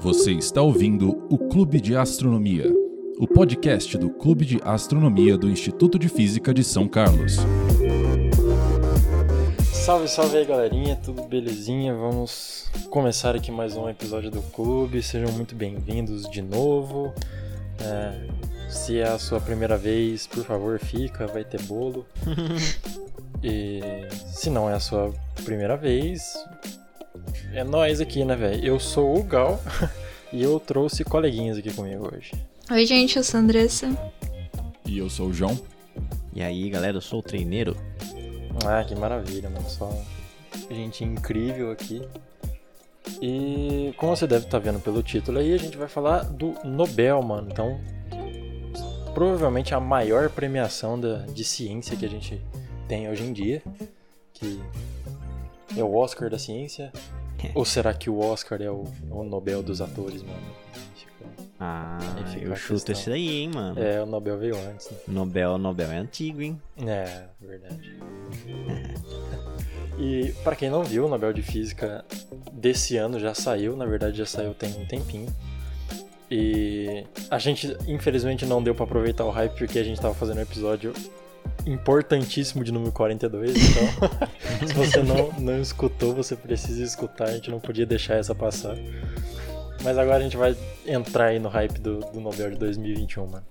[0.00, 2.72] Você está ouvindo o Clube de Astronomia,
[3.18, 7.38] o podcast do Clube de Astronomia do Instituto de Física de São Carlos.
[9.72, 11.92] Salve, salve aí galerinha, tudo belezinha?
[11.96, 15.02] Vamos começar aqui mais um episódio do clube.
[15.02, 17.12] Sejam muito bem-vindos de novo.
[17.80, 22.06] É, se é a sua primeira vez, por favor, fica, vai ter bolo.
[23.42, 23.80] e
[24.32, 25.12] se não é a sua
[25.44, 26.34] primeira vez,
[27.52, 28.64] é nós aqui, né, velho?
[28.64, 29.60] Eu sou o Gal
[30.32, 32.32] e eu trouxe coleguinhas aqui comigo hoje.
[32.70, 33.88] Oi, gente, eu sou a Andressa.
[34.84, 35.58] E eu sou o João.
[36.34, 37.76] E aí, galera, eu sou o treineiro.
[38.66, 39.68] Ah, que maravilha, mano.
[39.68, 39.90] Só
[40.70, 42.06] gente incrível aqui.
[43.22, 47.22] E como você deve estar vendo pelo título aí, a gente vai falar do Nobel,
[47.22, 47.48] mano.
[47.50, 47.80] Então,
[49.14, 52.40] provavelmente a maior premiação da, de ciência que a gente
[52.86, 53.62] tem hoje em dia,
[54.32, 54.60] que
[55.76, 56.92] é o Oscar da ciência.
[57.54, 60.40] Ou será que o Oscar é o, o Nobel dos atores, mano?
[61.60, 61.98] Ah,
[62.32, 62.92] fica eu chuto questão.
[62.92, 63.82] esse daí, hein, mano.
[63.82, 64.96] É, o Nobel veio antes, né?
[65.08, 66.60] Nobel, Nobel é antigo, hein?
[66.86, 67.98] É, verdade.
[69.98, 72.04] e para quem não viu, o Nobel de Física
[72.52, 75.34] desse ano já saiu, na verdade já saiu tem um tempinho.
[76.30, 80.38] E a gente, infelizmente, não deu pra aproveitar o hype porque a gente tava fazendo
[80.38, 80.92] um episódio
[81.66, 84.08] importantíssimo de número 42, então
[84.66, 88.76] se você não, não escutou, você precisa escutar, a gente não podia deixar essa passar.
[89.82, 93.46] Mas agora a gente vai entrar aí no hype do, do Nobel de 2021, mano.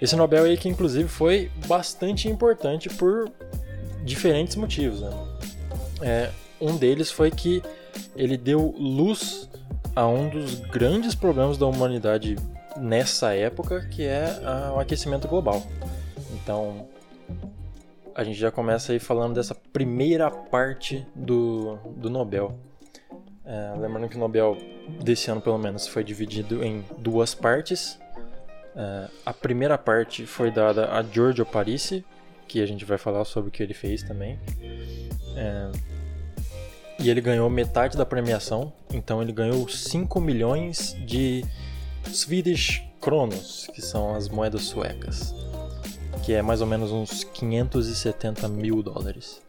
[0.00, 3.30] Esse Nobel aí que inclusive foi bastante importante por
[4.02, 5.10] diferentes motivos, né?
[6.02, 7.62] É, um deles foi que
[8.16, 9.48] ele deu luz
[9.94, 12.36] a um dos grandes problemas da humanidade
[12.76, 15.62] nessa época, que é a- o aquecimento global.
[16.32, 16.88] Então,
[18.14, 22.58] a gente já começa aí falando dessa primeira parte do, do Nobel.
[23.44, 24.56] É, lembrando que o Nobel
[25.02, 27.98] desse ano, pelo menos, foi dividido em duas partes.
[28.76, 32.04] É, a primeira parte foi dada a Giorgio Parisi,
[32.46, 34.38] que a gente vai falar sobre o que ele fez também.
[35.36, 35.70] É,
[36.98, 41.44] e ele ganhou metade da premiação, então ele ganhou 5 milhões de
[42.06, 45.34] Swedish Kronos, que são as moedas suecas,
[46.24, 49.40] que é mais ou menos uns 570 mil dólares.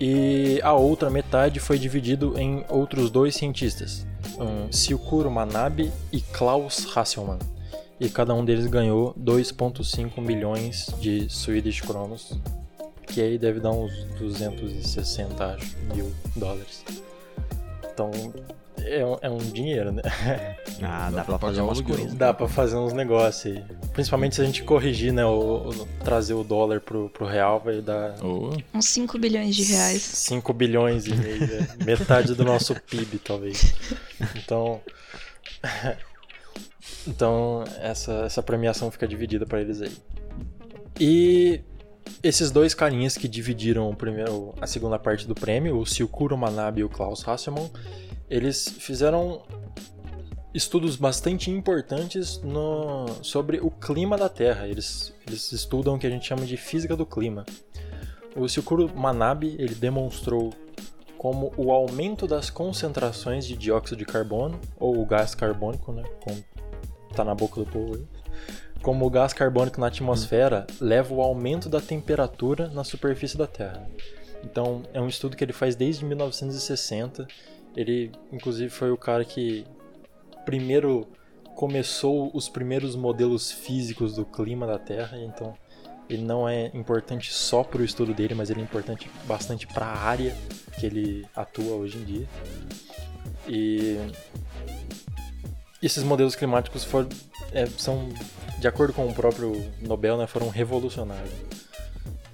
[0.00, 4.06] E a outra metade foi dividido em outros dois cientistas,
[4.38, 7.38] um, Silkuro Manabe e Klaus Hasselmann.
[7.98, 12.38] E cada um deles ganhou 2,5 milhões de Swedish Kronos,
[13.06, 16.84] que aí deve dar uns 260 acho, mil dólares.
[17.90, 18.10] Então
[18.78, 20.02] é um, é um dinheiro, né?
[20.82, 22.14] Ah, Dá dá, pra pra fazer umas coisas.
[22.14, 23.64] Dá pra fazer uns negócios aí.
[23.92, 25.24] Principalmente se a gente corrigir, né?
[25.24, 29.64] O, o- trazer o dólar pro, pro real, vai dar Oh, Uns 5 bilhões de
[29.64, 30.02] reais.
[30.02, 31.68] 5 bilhões e meio, né?
[31.84, 33.74] metade do nosso PIB, talvez.
[34.36, 34.80] Então,
[37.06, 39.92] então essa, essa premiação fica dividida pra eles aí.
[40.98, 41.60] E
[42.22, 46.80] esses dois carinhas que dividiram o primeiro, a segunda parte do prêmio, o Silkuro Manabe
[46.80, 47.70] e o Klaus Hasselmann,
[48.28, 49.42] eles fizeram
[50.52, 54.66] estudos bastante importantes no, sobre o clima da Terra.
[54.66, 57.44] Eles, eles estudam o que a gente chama de física do clima.
[58.34, 60.52] O Silkuro Manabe ele demonstrou
[61.16, 66.44] como o aumento das concentrações de dióxido de carbono, ou o gás carbônico, né, como
[67.14, 68.06] tá na boca do povo aí,
[68.82, 73.88] como o gás carbônico na atmosfera leva o aumento da temperatura na superfície da Terra.
[74.44, 77.26] Então, é um estudo que ele faz desde 1960.
[77.76, 79.64] Ele, inclusive, foi o cara que
[80.44, 81.06] primeiro
[81.54, 85.54] começou os primeiros modelos físicos do clima da Terra, então
[86.08, 89.86] ele não é importante só para o estudo dele, mas ele é importante bastante para
[89.86, 90.36] a área
[90.78, 92.28] que ele atua hoje em dia.
[93.48, 93.98] E
[95.82, 97.08] esses modelos climáticos foram,
[97.52, 98.08] é, são,
[98.58, 101.32] de acordo com o próprio Nobel, né, foram revolucionários.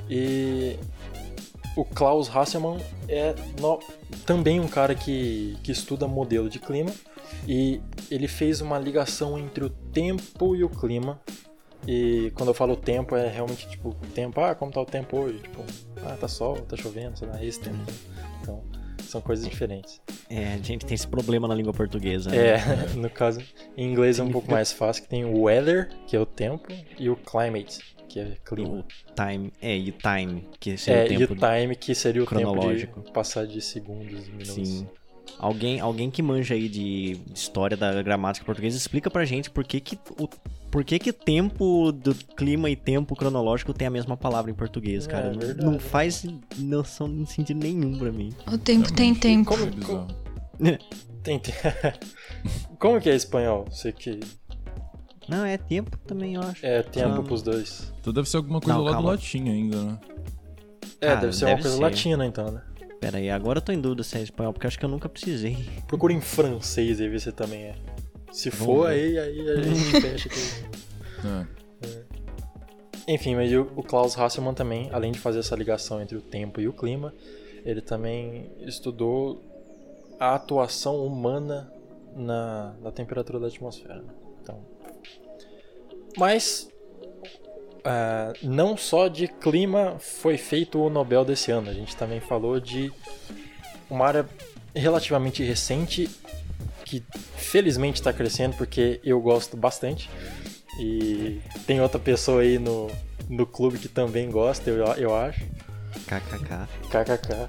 [0.08, 0.78] E
[1.76, 2.78] o Klaus Hasselmann
[3.08, 3.78] é no-
[4.26, 6.90] também um cara que, que estuda modelo de clima
[7.48, 11.20] e ele fez uma ligação entre o tempo e o clima.
[11.86, 15.16] E quando eu falo tempo, é realmente tipo, o tempo, ah, como tá o tempo
[15.18, 15.38] hoje?
[15.40, 15.64] Tipo,
[16.04, 17.76] ah, tá sol, tá chovendo, sei lá, esse tempo.
[17.78, 17.86] né?
[18.40, 18.62] Então,
[19.02, 20.00] são coisas diferentes.
[20.30, 22.30] É, a gente tem esse problema na língua portuguesa.
[22.30, 22.36] né?
[22.50, 22.58] É,
[22.94, 23.40] no caso,
[23.76, 26.68] em inglês é um pouco mais fácil, que tem o weather, que é o tempo,
[26.98, 28.78] e o climate, que é clima.
[28.80, 31.94] O time, é, e o time, que seria É, o e tempo o time, que
[31.94, 32.94] seria o cronológico.
[32.96, 34.48] tempo de passar de segundos e minutos.
[34.68, 34.86] Sim.
[35.38, 39.80] Alguém, alguém que manja aí de história da gramática portuguesa, explica pra gente por que
[39.80, 40.28] que, o,
[40.70, 45.06] por que que tempo do clima e tempo cronológico tem a mesma palavra em português,
[45.06, 45.32] É, cara.
[45.32, 45.64] Não- verdade.
[45.64, 46.24] não faz
[46.58, 48.30] noção, não sentido nenhum pra mim.
[48.52, 49.48] O tempo tem tempo.
[49.48, 50.06] Como, é bizarro.
[51.22, 51.54] Tem, tem-
[52.80, 53.64] Como que é espanhol?
[53.70, 54.18] Você que
[55.28, 56.64] Não, é tempo também, eu acho.
[56.66, 57.22] é tempo Ah.
[57.22, 57.92] pros dois.
[58.00, 59.10] Então deve ser alguma coisa Não, lá do calma.
[59.10, 59.98] latim ainda, né?
[61.00, 61.82] É, Cara, deve ser deve uma coisa ser.
[61.82, 62.62] latina então, né?
[63.00, 65.08] Pera aí, agora eu tô em dúvida se é espanhol, porque acho que eu nunca
[65.08, 65.56] precisei.
[65.88, 67.74] Procura em francês aí ver se também é.
[68.30, 70.38] Se Vamos for, aí, aí a gente fecha aqui.
[73.08, 73.12] É.
[73.14, 76.60] Enfim, mas o, o Klaus Hasselmann também, além de fazer essa ligação entre o tempo
[76.60, 77.12] e o clima,
[77.64, 79.42] ele também estudou
[80.20, 81.70] a atuação humana
[82.14, 83.96] na, na temperatura da atmosfera.
[84.02, 84.14] né?
[84.40, 84.60] Então,
[86.16, 86.68] mas
[87.84, 92.60] ah, não só de clima foi feito o Nobel desse ano, a gente também falou
[92.60, 92.92] de
[93.90, 94.28] uma área
[94.74, 96.08] relativamente recente
[96.84, 97.02] que
[97.36, 100.08] felizmente está crescendo porque eu gosto bastante
[100.78, 102.90] e tem outra pessoa aí no,
[103.28, 105.44] no clube que também gosta, eu, eu acho.
[106.06, 106.68] KKK.
[106.88, 107.48] KKK.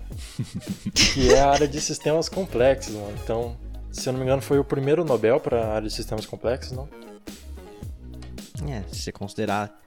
[0.94, 3.14] que é a área de sistemas complexos, mano.
[3.24, 3.56] Então,
[3.92, 6.74] se eu não me engano, foi o primeiro Nobel para a área de sistemas complexos,
[6.74, 6.90] não?
[8.68, 9.80] É, se você considerar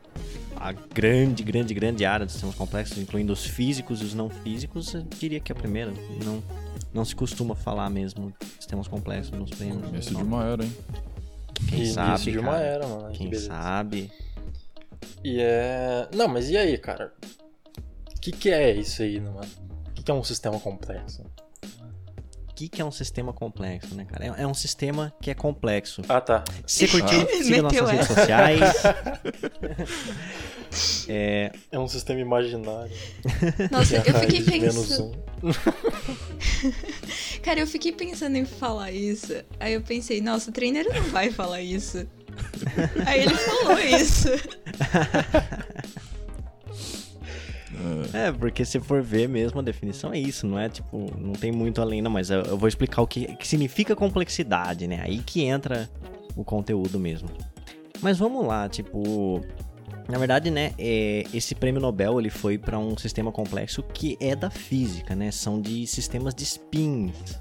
[0.57, 4.95] a grande, grande, grande área dos sistemas complexos, incluindo os físicos e os não físicos,
[4.95, 5.93] eu diria que é a primeira.
[6.25, 6.43] Não,
[6.93, 9.85] não se costuma falar mesmo de sistemas complexos nos prêmios.
[9.85, 10.77] Começo de uma era, hein?
[11.69, 12.65] Quem Início sabe, de uma cara.
[12.65, 13.13] era, mano.
[13.13, 13.47] Que Quem beleza.
[13.49, 14.13] sabe.
[15.25, 16.09] E é.
[16.15, 17.12] Não, mas e aí, cara?
[18.17, 19.41] O que, que é isso aí, mano?
[19.89, 21.23] O que, que é um sistema complexo?
[22.56, 24.25] O que, que é um sistema complexo, né, cara?
[24.25, 26.00] É, é um sistema que é complexo.
[26.08, 26.43] Ah, tá.
[26.67, 28.61] Se você curtiu, siga nossas redes sociais.
[31.06, 32.97] é, É um sistema imaginário.
[33.70, 35.12] Nossa, eu a fiquei pensando.
[35.43, 35.53] um.
[37.44, 39.35] Cara, eu fiquei pensando em falar isso.
[39.61, 42.06] Aí eu pensei, nossa, o treineiro não vai falar isso.
[43.05, 44.29] Aí ele falou isso.
[48.12, 51.53] É, porque se for ver mesmo, a definição é isso, não é tipo, não tem
[51.53, 55.00] muito além, não, mas eu, eu vou explicar o que, que significa complexidade, né?
[55.03, 55.88] Aí que entra
[56.37, 57.29] o conteúdo mesmo.
[58.00, 59.41] Mas vamos lá, tipo.
[60.09, 64.37] Na verdade, né, é, esse prêmio Nobel ele foi para um sistema complexo que é
[64.37, 65.33] da física, né?
[65.33, 67.41] São de sistemas de spins.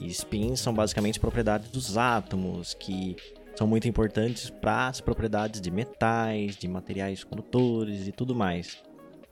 [0.00, 3.14] E spins são basicamente propriedades dos átomos, que
[3.56, 8.78] são muito importantes para as propriedades de metais, de materiais condutores e tudo mais.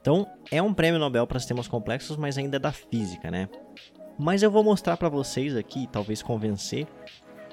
[0.06, 3.48] Então, é um prêmio Nobel para sistemas complexos, mas ainda é da física, né?
[4.16, 6.86] Mas eu vou mostrar para vocês aqui, talvez convencer,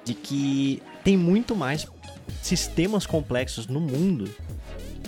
[0.06, 1.88] de que tem muito mais
[2.44, 4.30] sistemas complexos no mundo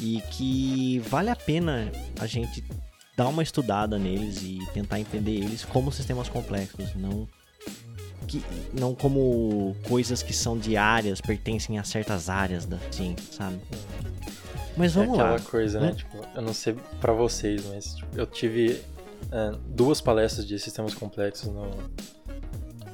[0.01, 2.65] e que vale a pena a gente
[3.15, 7.27] dar uma estudada neles e tentar entender eles como sistemas complexos, não
[8.27, 8.43] que
[8.73, 13.61] não como coisas que são diárias, pertencem a certas áreas da ciência, sabe?
[14.77, 15.39] Mas É vamos aquela lá.
[15.39, 15.89] coisa, né?
[15.91, 15.95] Hum?
[15.95, 18.81] Tipo, eu não sei pra vocês, mas tipo, eu tive
[19.31, 21.69] é, duas palestras de sistemas complexos no.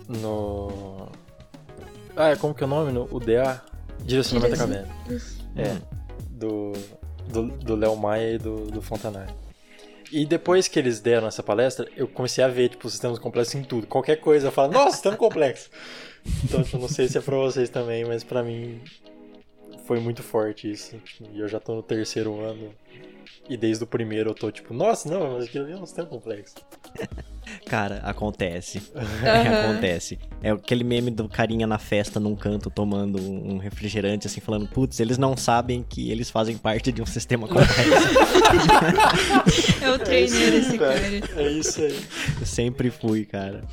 [0.08, 1.10] No.
[2.16, 2.92] Ah, é como que é o nome?
[2.92, 3.62] No UDA?
[4.04, 5.26] Direcionamento Direcion- acadêmico.
[5.56, 5.78] É.
[6.30, 6.72] Do.
[7.32, 9.34] Do do Léo Maia e do, do Fontanari.
[10.12, 13.64] E depois que eles deram essa palestra, eu comecei a ver, tipo, sistemas complexos em
[13.64, 13.88] tudo.
[13.88, 15.70] Qualquer coisa, eu falo, nossa, sistema complexo.
[16.44, 18.82] Então, tipo, não sei se é pra vocês também, mas pra mim
[19.92, 20.96] foi muito forte isso.
[21.34, 22.70] E eu já tô no terceiro ano.
[23.50, 26.08] E desde o primeiro eu tô tipo, nossa, não, mas aquilo ali é um sistema
[26.08, 26.56] complexo.
[27.68, 28.82] Cara, acontece.
[28.96, 29.72] Aham.
[29.72, 30.18] acontece.
[30.42, 35.02] É aquele meme do carinha na festa num canto tomando um refrigerante, assim, falando, putz,
[35.02, 37.82] eles não sabem que eles fazem parte de um sistema complexo.
[39.82, 41.00] É o treineiro esse cara.
[41.36, 42.00] É isso aí.
[42.40, 43.64] Eu sempre fui, cara.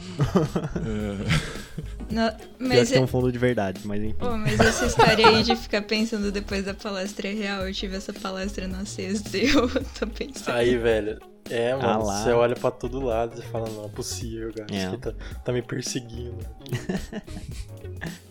[2.11, 4.15] Não, mas, que tem um fundo de verdade, mas enfim.
[4.19, 7.67] Pô, mas essa história aí de ficar pensando depois da palestra é real.
[7.67, 10.55] Eu tive essa palestra na sexta e eu tô pensando.
[10.57, 11.19] Aí, velho.
[11.51, 12.23] É, Ah mano, lá.
[12.23, 14.67] você olha pra todo lado e fala, não é possível, cara.
[14.71, 14.89] Isso É.
[14.89, 16.39] aqui tá, tá me perseguindo.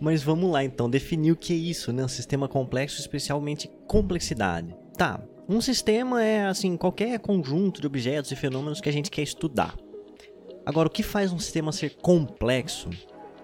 [0.00, 2.04] Mas vamos lá então, definir o que é isso, né?
[2.04, 4.74] Um sistema complexo, especialmente complexidade.
[4.96, 9.22] Tá, um sistema é assim, qualquer conjunto de objetos e fenômenos que a gente quer
[9.22, 9.76] estudar.
[10.64, 12.90] Agora, o que faz um sistema ser complexo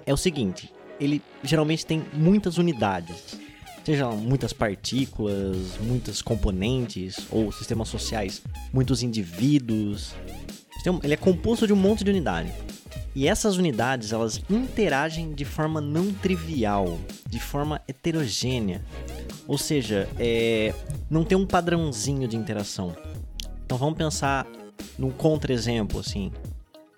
[0.06, 3.38] é o seguinte: ele geralmente tem muitas unidades,
[3.84, 10.14] sejam muitas partículas, muitos componentes, ou sistemas sociais, muitos indivíduos.
[11.02, 12.52] Ele é composto de um monte de unidades.
[13.14, 16.98] E essas unidades, elas interagem de forma não trivial,
[17.28, 18.84] de forma heterogênea.
[19.46, 20.72] Ou seja, é,
[21.10, 22.94] não tem um padrãozinho de interação.
[23.64, 24.46] Então vamos pensar
[24.96, 26.30] num contra-exemplo, assim.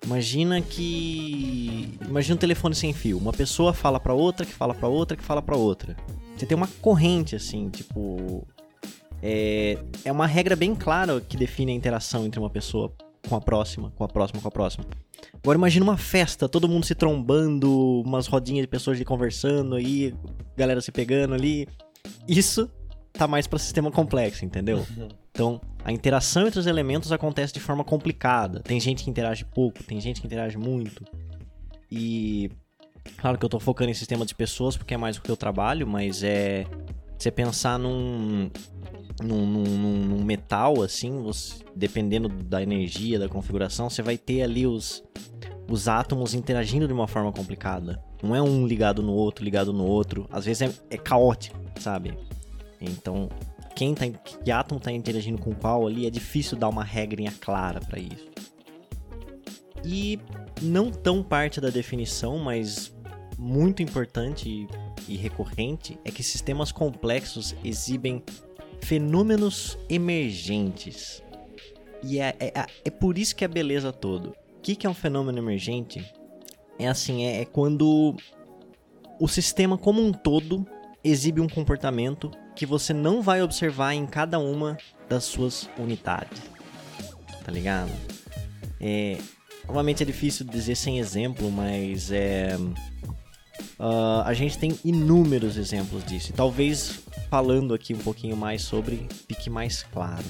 [0.03, 1.97] Imagina que...
[2.07, 3.17] Imagina um telefone sem fio.
[3.17, 5.95] Uma pessoa fala pra outra, que fala pra outra, que fala pra outra.
[6.35, 8.47] Você tem uma corrente, assim, tipo...
[9.21, 12.91] É, é uma regra bem clara que define a interação entre uma pessoa
[13.29, 14.85] com a próxima, com a próxima, com a próxima.
[15.43, 20.13] Agora imagina uma festa, todo mundo se trombando, umas rodinhas de pessoas ali conversando aí,
[20.57, 21.67] galera se pegando ali.
[22.27, 22.69] Isso
[23.13, 24.85] tá mais para sistema complexo, entendeu?
[25.31, 28.59] Então, a interação entre os elementos acontece de forma complicada.
[28.61, 31.03] Tem gente que interage pouco, tem gente que interage muito.
[31.89, 32.49] E
[33.17, 35.37] claro que eu tô focando em sistema de pessoas porque é mais o que eu
[35.37, 36.65] trabalho, mas é
[37.17, 38.49] você pensar num
[39.21, 44.65] num, num, num metal assim, você, dependendo da energia, da configuração, você vai ter ali
[44.65, 45.03] os
[45.69, 48.03] os átomos interagindo de uma forma complicada.
[48.21, 50.27] Não é um ligado no outro, ligado no outro.
[50.29, 52.13] Às vezes é, é caótico, sabe?
[52.81, 53.29] Então,
[53.75, 57.79] quem tá, que átomo está interagindo com qual ali, é difícil dar uma regrinha clara
[57.79, 58.29] para isso.
[59.83, 60.19] E
[60.61, 62.93] não tão parte da definição, mas
[63.37, 64.67] muito importante
[65.07, 68.23] e, recorrente, é que sistemas complexos exibem
[68.81, 71.23] fenômenos emergentes.
[72.03, 74.29] E é, é, é, é por isso que é beleza todo.
[74.57, 76.05] O que, que é um fenômeno emergente?
[76.77, 78.15] É assim, é, é quando
[79.19, 80.65] o sistema como um todo
[81.03, 84.77] exibe um comportamento que você não vai observar em cada uma
[85.09, 86.41] das suas unidades.
[87.43, 87.91] Tá ligado?
[88.79, 89.17] É,
[89.67, 92.57] obviamente é difícil dizer sem exemplo, mas é.
[93.79, 96.29] Uh, a gente tem inúmeros exemplos disso.
[96.29, 100.23] E talvez falando aqui um pouquinho mais sobre fique mais claro,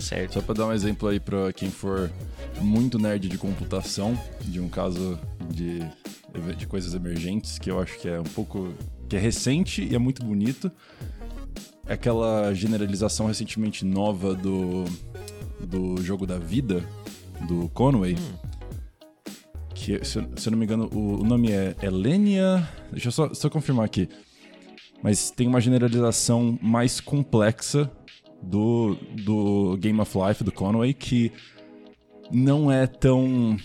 [0.00, 0.34] certo?
[0.34, 2.10] Só para dar um exemplo aí para quem for
[2.60, 5.18] muito nerd de computação, de um caso
[5.48, 5.80] de,
[6.56, 8.74] de coisas emergentes que eu acho que é um pouco
[9.08, 10.70] que é recente e é muito bonito
[11.88, 14.84] aquela generalização recentemente nova do,
[15.60, 16.84] do jogo da vida,
[17.46, 18.14] do Conway.
[18.14, 18.46] Hum.
[19.74, 22.68] Que, se, se, eu não me engano, o, o nome é Elenia.
[22.90, 24.08] Deixa eu só, só confirmar aqui.
[25.02, 27.90] Mas tem uma generalização mais complexa
[28.42, 31.30] do, do Game of Life, do Conway, que
[32.32, 33.56] não é tão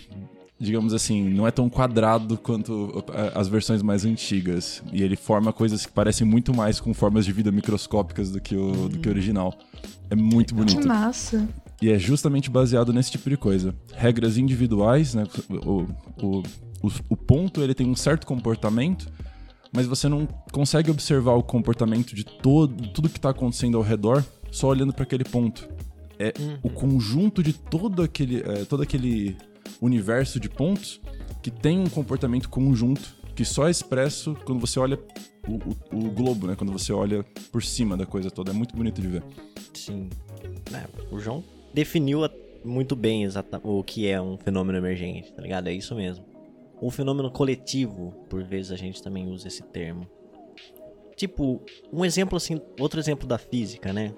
[0.61, 3.03] digamos assim, não é tão quadrado quanto
[3.33, 4.83] as versões mais antigas.
[4.93, 8.55] E ele forma coisas que parecem muito mais com formas de vida microscópicas do que
[8.55, 9.57] o, do que o original.
[10.07, 10.81] É muito bonito.
[10.81, 11.49] Que massa.
[11.81, 13.73] E é justamente baseado nesse tipo de coisa.
[13.95, 15.23] Regras individuais, né?
[15.49, 15.87] O,
[16.21, 16.43] o,
[16.83, 19.11] o, o ponto ele tem um certo comportamento,
[19.73, 24.23] mas você não consegue observar o comportamento de todo, tudo que está acontecendo ao redor
[24.51, 25.67] só olhando para aquele ponto.
[26.19, 26.57] É uhum.
[26.61, 29.35] o conjunto de todo aquele, é, todo aquele
[29.81, 31.01] universo de pontos
[31.41, 34.99] que tem um comportamento conjunto que só é expresso quando você olha
[35.47, 36.55] o, o, o, globo, né?
[36.55, 38.51] Quando você olha por cima da coisa toda.
[38.51, 39.23] É muito bonito de ver.
[39.73, 40.09] Sim.
[40.73, 42.21] É, o João definiu
[42.63, 43.27] muito bem
[43.63, 45.67] o que é um fenômeno emergente, tá ligado?
[45.67, 46.25] É isso mesmo.
[46.81, 50.07] Um fenômeno coletivo, por vezes a gente também usa esse termo.
[51.15, 51.61] Tipo,
[51.91, 54.13] um exemplo assim, outro exemplo da física, né?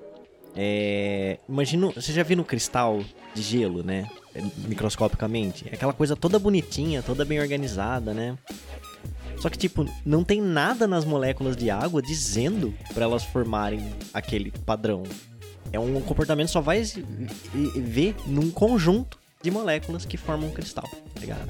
[0.55, 2.99] É, imagina, você já viu no cristal
[3.33, 4.09] de gelo, né?
[4.67, 5.67] Microscopicamente.
[5.69, 8.37] É aquela coisa toda bonitinha, toda bem organizada, né?
[9.39, 14.51] Só que, tipo, não tem nada nas moléculas de água dizendo para elas formarem aquele
[14.51, 15.03] padrão.
[15.71, 16.81] É um comportamento só vai
[17.53, 21.49] ver num conjunto de moléculas que formam um cristal, tá ligado?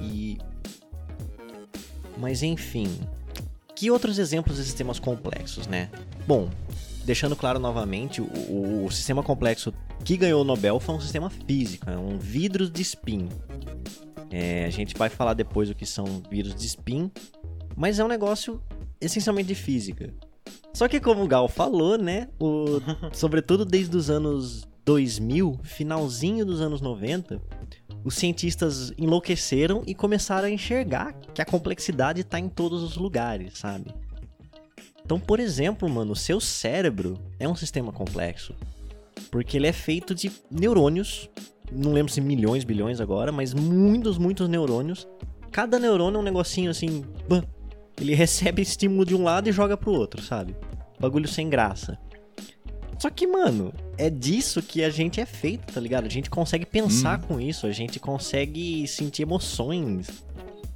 [0.00, 0.38] E.
[2.18, 2.88] Mas enfim,
[3.74, 5.90] que outros exemplos de sistemas complexos, né?
[6.26, 6.50] Bom,
[7.06, 9.72] deixando claro novamente, o, o sistema complexo
[10.04, 13.28] que ganhou o Nobel foi um sistema físico, é um vidro de spin.
[14.30, 17.10] É, a gente vai falar depois o que são vidros de spin,
[17.76, 18.60] mas é um negócio
[19.00, 20.12] essencialmente de física.
[20.74, 22.80] Só que como o Gal falou, né, o,
[23.14, 27.40] sobretudo desde os anos 2000, finalzinho dos anos 90,
[28.04, 33.58] os cientistas enlouqueceram e começaram a enxergar que a complexidade está em todos os lugares,
[33.58, 33.94] sabe?
[35.06, 38.56] Então, por exemplo, mano, o seu cérebro é um sistema complexo.
[39.30, 41.30] Porque ele é feito de neurônios,
[41.70, 45.06] não lembro se milhões, bilhões agora, mas muitos, muitos neurônios.
[45.52, 47.04] Cada neurônio é um negocinho assim,
[48.00, 50.56] ele recebe estímulo de um lado e joga pro outro, sabe?
[50.98, 51.96] Bagulho sem graça.
[52.98, 56.06] Só que, mano, é disso que a gente é feito, tá ligado?
[56.06, 57.22] A gente consegue pensar hum.
[57.28, 60.08] com isso, a gente consegue sentir emoções.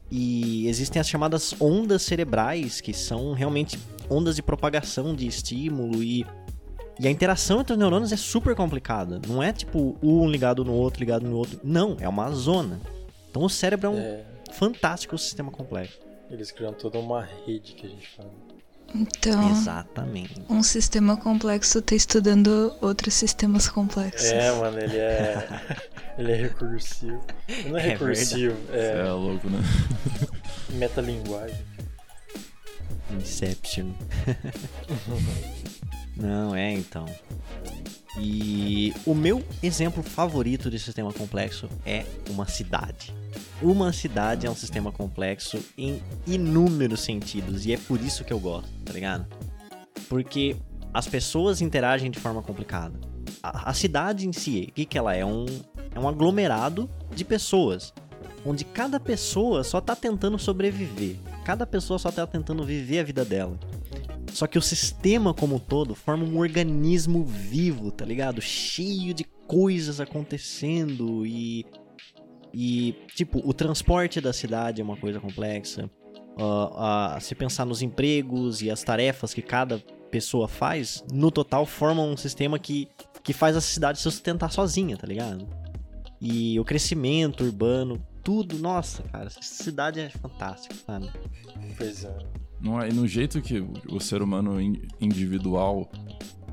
[0.09, 3.77] E existem as chamadas ondas cerebrais, que são realmente
[4.11, 6.26] ondas de propagação de estímulo e
[6.99, 9.23] e a interação entre os neurônios é super complicada.
[9.26, 11.59] Não é tipo um ligado no outro, ligado no outro.
[11.64, 12.79] Não, é uma zona.
[13.31, 14.23] Então o cérebro é um é...
[14.52, 15.99] fantástico sistema complexo.
[16.31, 18.31] Eles criam toda uma rede que a gente fala.
[18.95, 20.43] Então, Exatamente.
[20.49, 24.29] um sistema complexo tá estudando outros sistemas complexos.
[24.29, 25.49] É, mano, ele é.
[26.19, 27.25] ele é recursivo.
[27.67, 29.07] Não é, é recursivo, é.
[29.07, 29.61] é louco, né?
[30.71, 31.64] Metalinguagem.
[33.14, 33.93] Inception.
[36.17, 37.07] Não, é então.
[38.19, 43.14] E o meu exemplo favorito de sistema complexo é uma cidade.
[43.62, 48.40] Uma cidade é um sistema complexo em inúmeros sentidos e é por isso que eu
[48.40, 49.26] gosto, tá ligado?
[50.09, 50.57] Porque
[50.93, 52.99] as pessoas interagem de forma complicada.
[53.43, 55.25] A, a cidade em si, o que, que ela é?
[55.25, 55.47] Um,
[55.95, 57.95] é um aglomerado de pessoas,
[58.45, 61.17] onde cada pessoa só tá tentando sobreviver.
[61.45, 63.59] Cada pessoa só tá tentando viver a vida dela.
[64.33, 68.41] Só que o sistema como um todo forma um organismo vivo, tá ligado?
[68.41, 71.67] Cheio de coisas acontecendo e.
[72.53, 75.89] E, tipo, o transporte da cidade é uma coisa complexa.
[76.37, 79.79] Uh, uh, se pensar nos empregos e as tarefas que cada
[80.11, 82.89] pessoa faz, no total formam um sistema que,
[83.23, 85.47] que faz a cidade se sustentar sozinha, tá ligado?
[86.21, 91.11] E o crescimento urbano, tudo, nossa, cara, essa cidade é fantástica, sabe?
[91.77, 92.17] Pois é.
[92.61, 93.59] Não é, e no jeito que
[93.89, 94.61] o ser humano
[95.01, 95.91] individual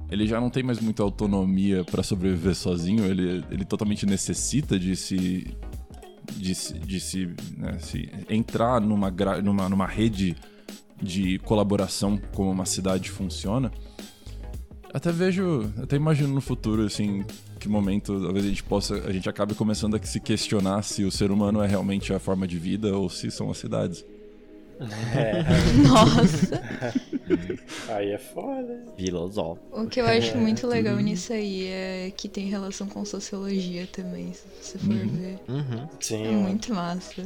[0.09, 4.95] ele já não tem mais muita autonomia para sobreviver sozinho, ele, ele totalmente necessita de
[4.95, 5.55] se
[6.35, 10.35] de, de se, né, se entrar numa, numa, numa rede
[10.99, 13.71] de colaboração como uma cidade funciona.
[14.91, 17.23] Até vejo, até imagino no futuro assim,
[17.57, 21.11] que momento talvez a gente possa, a gente acabe começando a se questionar se o
[21.11, 24.05] ser humano é realmente a forma de vida ou se são as cidades.
[24.79, 25.43] É.
[25.87, 26.61] Nossa.
[27.89, 28.85] aí é foda.
[28.95, 29.81] Filosófico.
[29.81, 33.87] O que eu acho é, muito legal nisso aí é que tem relação com sociologia
[33.87, 35.07] também, se você for uhum.
[35.07, 35.39] ver.
[35.47, 35.89] Uhum.
[35.99, 36.27] Sim.
[36.27, 37.23] É muito massa.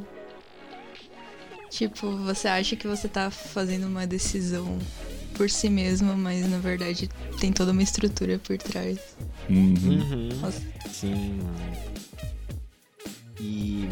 [1.70, 4.78] Tipo, você acha que você tá fazendo uma decisão
[5.42, 9.00] por si mesmo, mas na verdade tem toda uma estrutura por trás.
[9.50, 9.74] Uhum.
[9.74, 10.52] uhum.
[10.88, 11.40] Sim,
[13.40, 13.90] E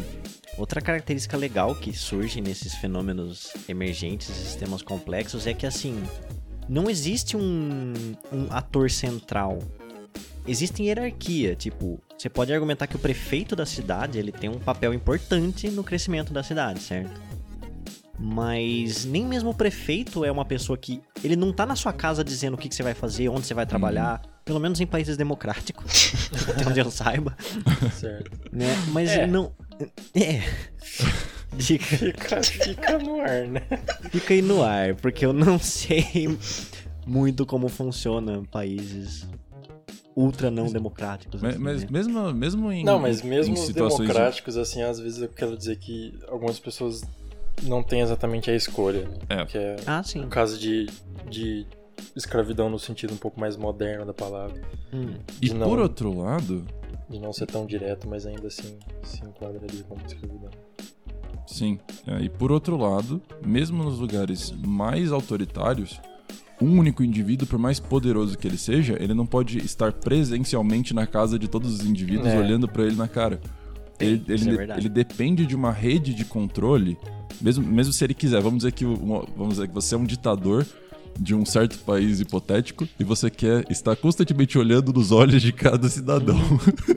[0.56, 6.00] Outra característica legal que surge nesses fenômenos emergentes e sistemas complexos é que, assim,
[6.68, 7.94] não existe um,
[8.32, 9.58] um ator central.
[10.46, 14.94] Existe hierarquia, tipo, você pode argumentar que o prefeito da cidade ele tem um papel
[14.94, 17.29] importante no crescimento da cidade, certo?
[18.22, 21.00] Mas nem mesmo o prefeito é uma pessoa que.
[21.24, 23.54] Ele não tá na sua casa dizendo o que, que você vai fazer, onde você
[23.54, 24.20] vai trabalhar.
[24.22, 24.28] Hum.
[24.44, 26.12] Pelo menos em países democráticos.
[26.50, 27.34] até onde eu saiba.
[27.94, 28.30] Certo.
[28.52, 28.66] Né?
[28.88, 29.26] Mas é.
[29.26, 29.52] não.
[30.14, 30.42] É.
[31.58, 33.62] Fica, fica, fica no ar, né?
[34.10, 36.38] Fica aí no ar, porque eu não sei
[37.06, 39.26] muito como funciona países
[40.14, 41.40] ultra não democráticos.
[41.40, 41.88] Mas, assim, mas né?
[41.90, 42.84] mesmo, mesmo em.
[42.84, 44.60] Não, mas mesmo os democráticos, de...
[44.60, 47.02] assim, às vezes eu quero dizer que algumas pessoas
[47.62, 49.08] não têm exatamente a escolha.
[49.08, 49.18] Né?
[49.28, 49.46] É.
[49.46, 50.24] Que é ah, sim.
[50.24, 50.88] o caso de,
[51.28, 51.66] de
[52.14, 54.60] escravidão no sentido um pouco mais moderno da palavra.
[54.92, 55.14] Hum.
[55.40, 56.64] E não, por outro lado.
[57.08, 60.50] De não ser tão direto, mas ainda assim se enquadraria como escravidão.
[61.46, 61.78] Sim.
[62.06, 66.00] É, e por outro lado, mesmo nos lugares mais autoritários,
[66.62, 71.06] um único indivíduo, por mais poderoso que ele seja, ele não pode estar presencialmente na
[71.06, 72.38] casa de todos os indivíduos é.
[72.38, 73.40] olhando para ele na cara.
[73.98, 76.96] Ele, ele, é ele, depende de uma rede de controle,
[77.40, 78.40] mesmo, mesmo se ele quiser.
[78.40, 80.66] Vamos dizer que, vamos dizer que você é um ditador
[81.18, 85.88] de um certo país hipotético e você quer estar constantemente olhando nos olhos de cada
[85.88, 86.38] cidadão.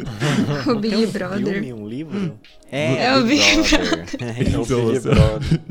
[0.68, 1.62] o Big Brother.
[1.62, 2.34] Filme, um livro?
[2.72, 4.06] É, é o Big Brother.
[4.22, 5.62] É o Big Brother.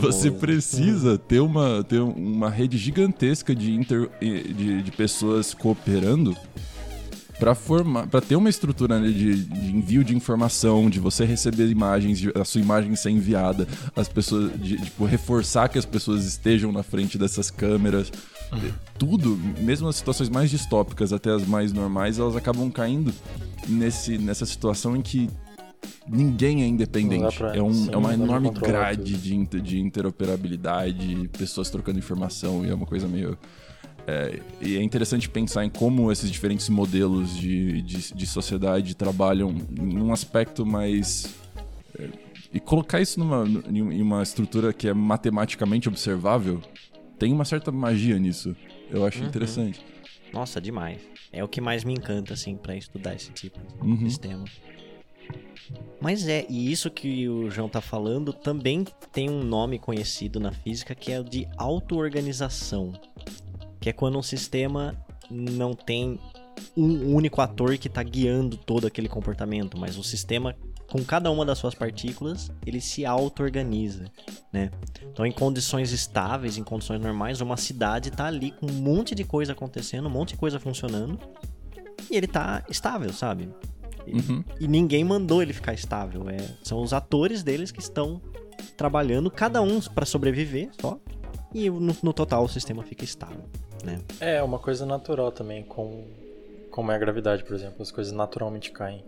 [0.00, 6.36] você precisa ter uma, ter uma rede gigantesca de, inter, de, de pessoas cooperando
[7.40, 11.68] para formar, para ter uma estrutura né, de, de, envio de informação, de você receber
[11.68, 16.26] imagens, de, a sua imagem ser enviada, as pessoas, de, tipo, reforçar que as pessoas
[16.26, 18.12] estejam na frente dessas câmeras,
[18.52, 18.70] uhum.
[18.98, 23.12] tudo, mesmo as situações mais distópicas até as mais normais, elas acabam caindo
[23.66, 25.30] nesse, nessa situação em que
[26.06, 27.38] ninguém é independente.
[27.38, 32.68] Pra, é, um, sim, é uma enorme grade de, de interoperabilidade, pessoas trocando informação, e
[32.68, 33.38] é uma coisa meio
[34.06, 39.54] é, e é interessante pensar em como esses diferentes modelos de, de, de sociedade trabalham
[39.70, 41.34] num aspecto mais.
[41.98, 42.08] É,
[42.52, 46.60] e colocar isso numa, em uma estrutura que é matematicamente observável,
[47.18, 48.56] tem uma certa magia nisso.
[48.90, 49.28] Eu acho uhum.
[49.28, 49.80] interessante.
[50.32, 51.00] Nossa, demais.
[51.32, 54.08] É o que mais me encanta, assim, para estudar esse tipo de uhum.
[54.08, 54.44] sistema.
[56.00, 60.50] Mas é, e isso que o João tá falando também tem um nome conhecido na
[60.50, 62.92] física que é o de auto-organização
[63.80, 64.94] que é quando um sistema
[65.30, 66.18] não tem
[66.76, 70.54] um único ator que está guiando todo aquele comportamento, mas o sistema
[70.90, 74.10] com cada uma das suas partículas, ele se auto-organiza,
[74.52, 74.72] né?
[75.08, 79.22] Então, em condições estáveis, em condições normais, uma cidade está ali com um monte de
[79.22, 81.16] coisa acontecendo, um monte de coisa funcionando,
[82.10, 83.48] e ele está estável, sabe?
[84.04, 84.44] E, uhum.
[84.58, 86.28] e, ninguém mandou ele ficar estável.
[86.28, 88.20] É, são os atores deles que estão
[88.76, 90.98] trabalhando, cada um para sobreviver só,
[91.54, 93.44] e no, no total o sistema fica estável
[93.84, 94.00] né?
[94.20, 96.04] É, uma coisa natural também, com
[96.70, 99.04] como é a gravidade, por exemplo, as coisas naturalmente caem.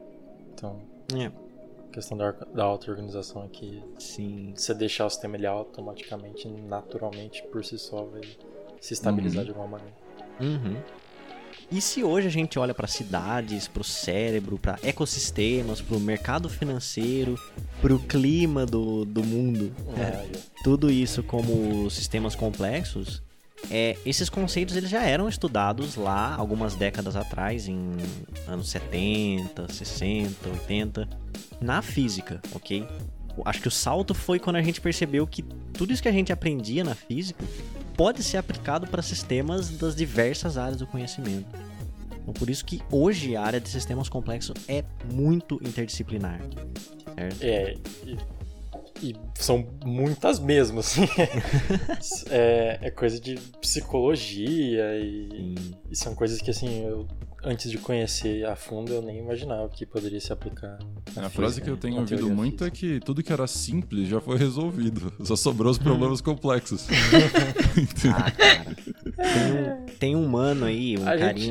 [0.55, 0.81] Então,
[1.15, 4.53] É, a questão da, da auto-organização é que sim.
[4.57, 8.23] você deixar o sistema ele automaticamente, naturalmente, por si só, vai
[8.81, 9.45] se estabilizar Uhum.
[9.45, 9.97] de alguma maneira.
[10.41, 10.77] Uhum.
[11.71, 16.01] E se hoje a gente olha para cidades, para o cérebro, para ecossistemas, para o
[16.01, 17.39] mercado financeiro,
[17.81, 23.23] para o clima do, do mundo, É, e- tudo isso como sistemas complexos,
[23.71, 27.93] é, esses conceitos eles já eram estudados lá algumas décadas atrás, em
[28.47, 31.09] anos 70, 60, 80,
[31.61, 32.87] na física, ok?
[33.45, 36.33] Acho que o salto foi quando a gente percebeu que tudo isso que a gente
[36.33, 37.43] aprendia na física
[37.97, 41.47] pode ser aplicado para sistemas das diversas áreas do conhecimento.
[42.23, 46.41] Então, por isso que hoje a área de sistemas complexos é muito interdisciplinar.
[47.15, 47.43] Certo?
[47.43, 47.77] É,
[49.03, 51.07] e, são muitas mesmo, assim.
[52.31, 55.55] é, é coisa de psicologia e,
[55.91, 57.07] e são coisas que, assim, eu,
[57.45, 60.79] antes de conhecer a fundo, eu nem imaginava que poderia se aplicar.
[61.17, 64.21] A na frase que eu tenho ouvido muito é que tudo que era simples já
[64.21, 65.13] foi resolvido.
[65.25, 66.87] Só sobrou os problemas complexos.
[68.15, 68.77] Ah, cara.
[69.17, 71.51] Tem um, tem um mano aí, um A gente-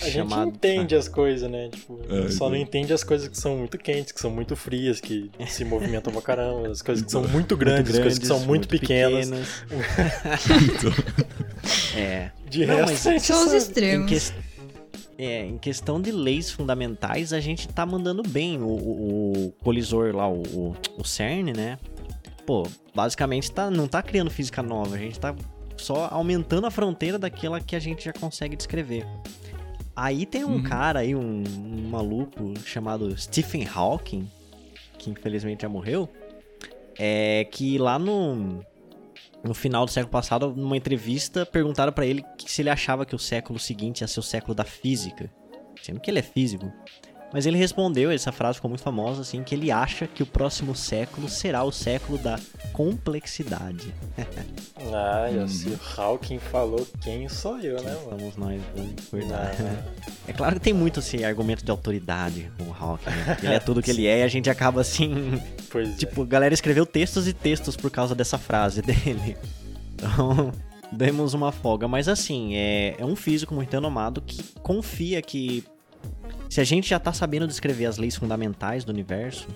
[0.00, 0.48] A gente chamado.
[0.48, 1.68] entende as coisas, né?
[1.70, 2.68] Tipo, É, só não então.
[2.68, 6.22] entende as coisas que são muito quentes, que são muito frias, que se movimentam pra
[6.22, 7.32] caramba, as coisas que são Então.
[7.32, 9.28] muito grandes, as coisas que são muito, pequenas.
[9.28, 10.92] Então,
[11.96, 12.30] É.
[12.48, 14.32] De Não, resto, mas a gente São os extremos.
[15.18, 18.60] é, em questão de leis fundamentais, a gente tá mandando bem.
[18.62, 21.78] O, o- o colisor lá, o, o- o CERN, né?
[22.46, 25.34] Pô, basicamente tá, não tá criando física nova, a gente tá
[25.76, 29.04] só aumentando a fronteira daquela que a gente já consegue descrever.
[30.00, 30.62] Aí tem um Uhum.
[30.62, 34.30] cara aí, um, um maluco chamado Stephen Hawking,
[34.96, 36.08] que infelizmente já morreu,
[36.96, 38.64] é que lá no,
[39.42, 43.18] no final do século passado, numa entrevista, perguntaram pra ele se ele achava que o
[43.18, 45.28] século seguinte ia ser o século da física,
[45.82, 46.72] sendo que ele é físico.
[47.32, 50.74] Mas ele respondeu, essa frase ficou muito famosa, assim, que ele acha que o próximo
[50.74, 52.38] século será o século da
[52.72, 53.94] complexidade.
[54.92, 55.44] Ah, Hum.
[55.44, 58.18] e se o Hawking falou, quem sou eu, né, mano?
[58.18, 58.94] Somos nós, né?
[59.12, 59.56] verdade.
[59.60, 59.82] Ah,
[60.26, 63.36] É claro que tem muito esse argumento de autoridade com o Hawking, né?
[63.42, 65.40] Ele é tudo que ele é e a gente acaba assim.
[65.70, 65.96] pois é.
[65.96, 69.36] Tipo, a galera escreveu textos e textos por causa dessa frase dele.
[69.94, 70.50] Então,
[70.90, 71.86] demos uma folga.
[71.86, 75.64] Mas assim, é, é um físico muito renomado que confia que
[76.48, 79.48] se a gente já tá sabendo descrever as leis fundamentais do universo,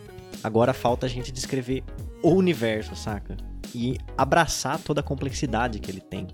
[0.43, 1.83] agora falta a gente descrever
[2.23, 3.37] o universo, saca?
[3.75, 6.29] E abraçar toda a complexidade que ele tem.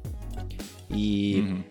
[0.90, 1.64] E uhum.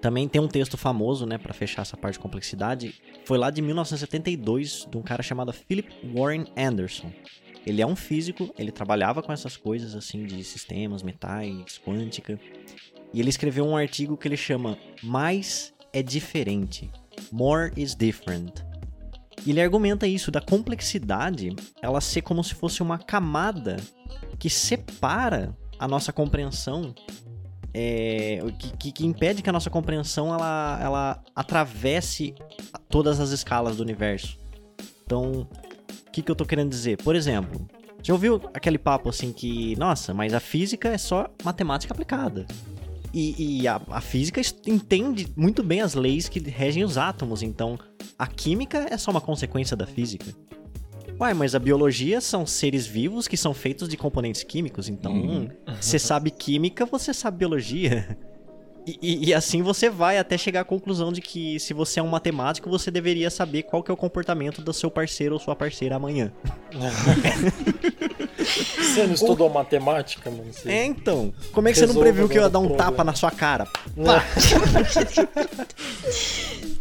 [0.00, 2.94] também tem um texto famoso, né, Pra fechar essa parte de complexidade.
[3.24, 7.10] Foi lá de 1972, de um cara chamado Philip Warren Anderson.
[7.66, 12.38] Ele é um físico, ele trabalhava com essas coisas assim de sistemas, metais, quântica.
[13.12, 16.90] E ele escreveu um artigo que ele chama Mais é diferente.
[17.32, 18.64] More is different.
[19.46, 23.76] Ele argumenta isso da complexidade, ela ser como se fosse uma camada
[24.38, 26.94] que separa a nossa compreensão
[27.74, 32.34] é, que, que- que impede que a nossa compreensão ela, ela atravesse
[32.88, 34.38] todas as escalas do universo.
[35.04, 35.48] Então,
[36.06, 36.96] o que, que eu tô querendo dizer?
[37.02, 37.68] Por exemplo,
[38.02, 42.46] já ouviu aquele papo assim que, nossa, mas a física é só matemática aplicada.
[43.16, 47.78] E, e a, a física entende muito bem as leis que regem os átomos, então
[48.18, 50.26] a química é só uma consequência da física.
[51.20, 55.48] Uai, mas a biologia são seres vivos que são feitos de componentes químicos, então Uhum.
[55.80, 58.18] você sabe química, você sabe biologia.
[58.84, 62.02] E, e- e assim você vai até chegar à conclusão de que se você é
[62.02, 65.54] um matemático, você deveria saber qual que é o comportamento do seu parceiro ou sua
[65.54, 66.32] parceira amanhã.
[68.44, 70.44] Você não estudou matemática, mano?
[70.52, 70.68] Você...
[70.70, 71.32] É, então.
[71.52, 73.04] Como é que você não previu que eu ia dar um o tapa problema.
[73.04, 73.66] na sua cara?
[73.96, 74.20] Nossa,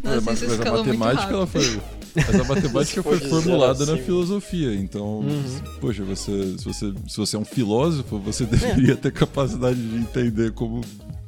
[0.03, 1.81] mas, mas a matemática ela foi.
[2.15, 4.75] Mas a matemática foi formulada zero a na filosofia.
[4.75, 5.61] Então, Uhum.
[5.81, 10.51] poxa, você, se, você, se você é um filósofo, você deveria ter capacidade de entender
[10.51, 10.81] como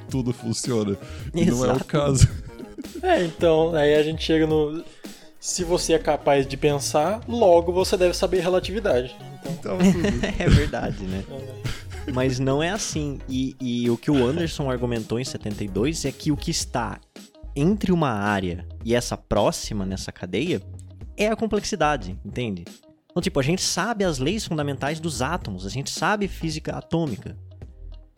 [0.09, 0.95] tudo funciona.
[1.33, 1.85] E não é o Exato.
[1.85, 2.27] caso.
[3.01, 4.83] É, então, aí a gente chega no.
[5.45, 9.15] Se você é capaz de pensar, logo você deve saber relatividade.
[9.47, 11.23] Então, Então, é verdade, né?
[12.07, 13.19] é, Mas não é assim.
[13.29, 16.99] E, e o que o Anderson argumentou em 72 é que o que está
[17.55, 20.63] entre uma área e essa próxima nessa cadeia
[21.15, 22.65] é a complexidade, entende?
[23.11, 27.37] Então, tipo, a gente sabe as leis fundamentais dos átomos, a gente sabe física atômica,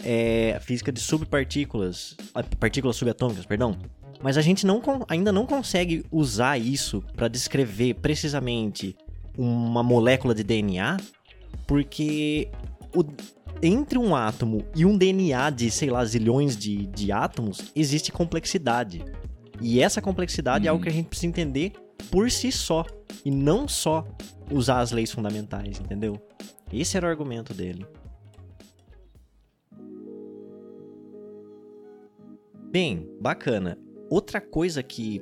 [0.02, 2.16] é, física de subpartículas,
[2.58, 3.78] partículas subatômicas, perdão.
[4.22, 8.96] Mas a gente não, ainda não consegue usar isso para descrever precisamente
[9.38, 10.98] uma molécula de DNA,
[11.68, 12.50] porque
[12.96, 13.04] o-
[13.62, 19.04] entre um átomo e um DNA de, sei lá, zilhões de, de átomos, existe complexidade.
[19.62, 20.84] E essa complexidade é algo Uhum.
[20.84, 21.74] que a gente precisa entender
[22.12, 22.86] por si só.
[23.26, 24.08] E não só
[24.52, 26.20] usar as leis fundamentais, entendeu?
[26.72, 27.86] Esse era o argumento dele.
[32.72, 33.78] Bem, bacana.
[34.10, 35.22] Outra coisa que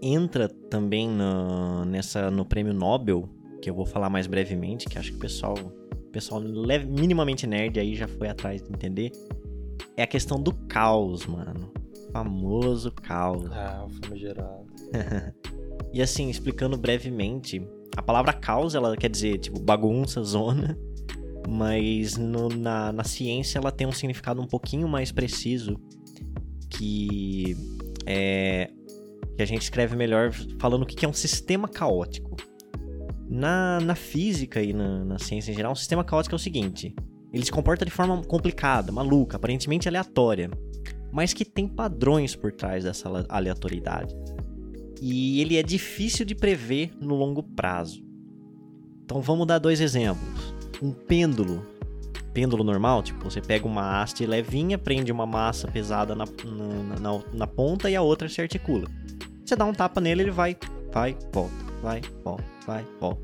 [0.00, 3.28] entra também no, nessa, no prêmio Nobel,
[3.60, 7.46] que eu vou falar mais brevemente, que acho que o pessoal, o pessoal leve- minimamente
[7.46, 9.12] nerd aí já foi atrás de entender,
[9.96, 11.70] é a questão do caos, mano.
[12.08, 13.50] O famoso caos.
[13.52, 14.66] Ah, o famigerado.
[15.94, 17.60] E assim, explicando brevemente,
[17.94, 20.78] a palavra caos, ela quer dizer, tipo, bagunça, zona,
[21.46, 25.78] mas no- na, na ciência ela tem um significado um pouquinho mais preciso,
[26.70, 27.54] que
[28.06, 28.70] é
[29.36, 32.36] que a gente escreve melhor falando o que é um sistema caótico.
[33.28, 36.94] Na, na física e na, na ciência em geral, um sistema caótico é o seguinte:
[37.32, 40.50] ele se comporta de forma complicada, maluca, aparentemente aleatória,
[41.10, 44.14] mas que tem padrões por trás dessa ale- aleatoriedade.
[45.00, 48.04] E ele é difícil de prever no longo prazo.
[49.04, 50.54] Então vamos dar dois exemplos.
[50.80, 51.66] Um pêndulo.
[52.32, 57.22] Pêndulo normal, tipo, você pega uma haste levinha, prende uma massa pesada na, na, na-
[57.32, 58.88] na ponta e a outra se articula.
[59.44, 60.56] Você dá um tapa nele, ele vai,
[60.90, 63.20] vai, volta, vai, volta, vai, volta.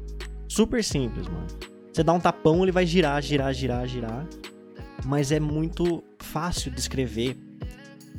[0.49, 1.47] Super simples, mano.
[1.92, 4.27] Você dá um tapão, ele vai girar, girar, girar, girar.
[5.07, 7.37] Mas é muito fácil descrever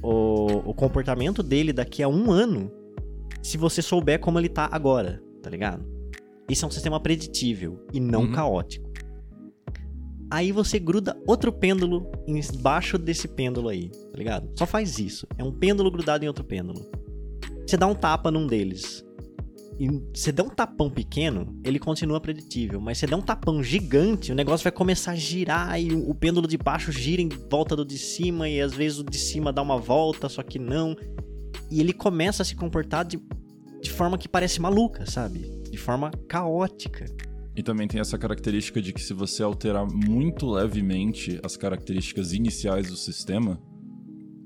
[0.01, 2.71] o, o comportamento dele daqui a um ano
[3.41, 5.85] se você souber como ele tá agora, tá ligado?
[6.49, 8.31] Isso é um sistema preditível e não Uhum.
[8.31, 8.88] caótico.
[10.31, 14.51] Aí você gruda outro pêndulo embaixo desse pêndulo aí, tá ligado?
[14.57, 15.25] Só faz isso.
[15.37, 16.85] É um pêndulo grudado em outro pêndulo.
[17.65, 19.03] Você dá um tapa num deles.
[19.79, 22.81] E você dá um tapão pequeno, ele continua preditível.
[22.81, 26.13] Mas você dá um tapão gigante, o negócio vai começar a girar e o o
[26.13, 29.53] pêndulo de baixo gira em volta do de cima e às vezes o de cima
[29.53, 30.97] dá uma volta, só que não.
[31.71, 33.17] E ele começa a se comportar de,
[33.81, 35.49] de forma que parece maluca, sabe?
[35.71, 37.05] De forma caótica.
[37.59, 42.87] E também tem essa característica de que se você alterar muito levemente as características iniciais
[42.87, 43.59] do sistema,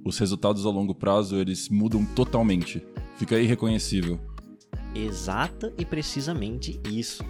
[0.04, 2.84] os resultados a longo prazo eles mudam totalmente.
[3.16, 4.20] Fica irreconhecível.
[4.96, 7.24] Exata e precisamente isso.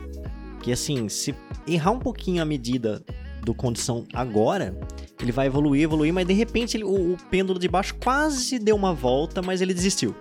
[0.62, 1.36] Que assim, se
[1.68, 3.04] errar um pouquinho a medida
[3.44, 4.80] do condição agora,
[5.22, 8.78] ele vai evoluir, evoluir, mas de repente ele- o, o pêndulo de baixo quase deu
[8.78, 10.16] uma volta, mas ele desistiu.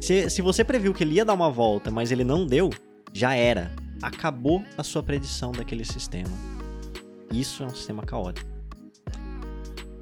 [0.00, 2.70] Se, se você previu que ele ia dar uma volta, mas ele não deu,
[3.12, 3.70] já era.
[4.02, 6.30] Acabou a sua predição daquele sistema.
[7.32, 8.48] Isso é um sistema caótico.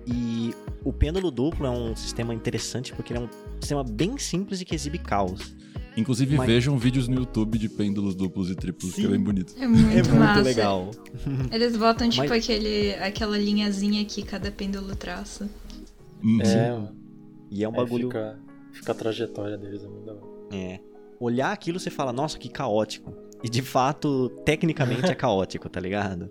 [0.07, 0.55] E
[0.85, 3.29] o pêndulo duplo é um sistema interessante porque ele é um
[3.61, 5.57] sistema bem simples e que exibe caos.
[5.97, 9.11] Inclusive, Mas- vejam vídeos no YouTube de pêndulos duplos e triplos, que é Sim.
[9.13, 9.55] bem bonito.
[9.59, 10.43] É muito, É muito massa.
[10.43, 10.91] legal.
[11.51, 15.49] Eles botam, tipo, Mas- aquele, aquela linhazinha que cada pêndulo traça.
[16.23, 16.89] Hum, É.
[17.51, 18.09] E é um Aí bagulho.
[18.09, 18.39] Fica,
[18.73, 20.23] fica a trajetória deles, é muito da hora.
[20.53, 20.81] É.
[21.19, 23.13] Olhar aquilo você fala, nossa, que caótico.
[23.43, 26.29] E de fato, tecnicamente é caótico, tá ligado?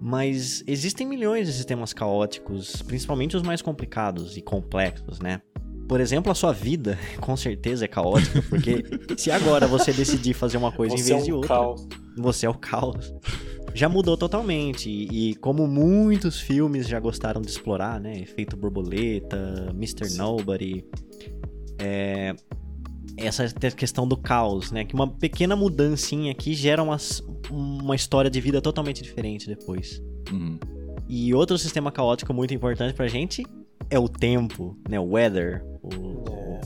[0.00, 5.42] Mas existem milhões de sistemas caóticos, principalmente os mais complicados e complexos, né?
[5.86, 8.84] Por exemplo, a sua vida, com certeza é caótica, porque
[9.16, 11.88] se agora você decidir fazer uma coisa Você em vez é de um outra, caos.
[12.16, 13.12] você é o caos.
[13.74, 14.88] Já mudou totalmente.
[14.88, 18.20] E, e como muitos filmes já gostaram de explorar, né?
[18.20, 20.08] Efeito borboleta, Mr.
[20.08, 20.18] Sim.
[20.18, 20.84] Nobody.
[21.78, 22.34] É,
[23.20, 24.84] essa questão do caos, né?
[24.84, 30.02] Que uma pequena mudancinha aqui gera umas- uma história de vida totalmente diferente depois.
[30.32, 30.58] Uhum.
[31.08, 33.44] E outro sistema caótico muito importante pra gente
[33.90, 34.98] é o tempo, né?
[35.00, 35.64] O weather.
[35.82, 36.60] O,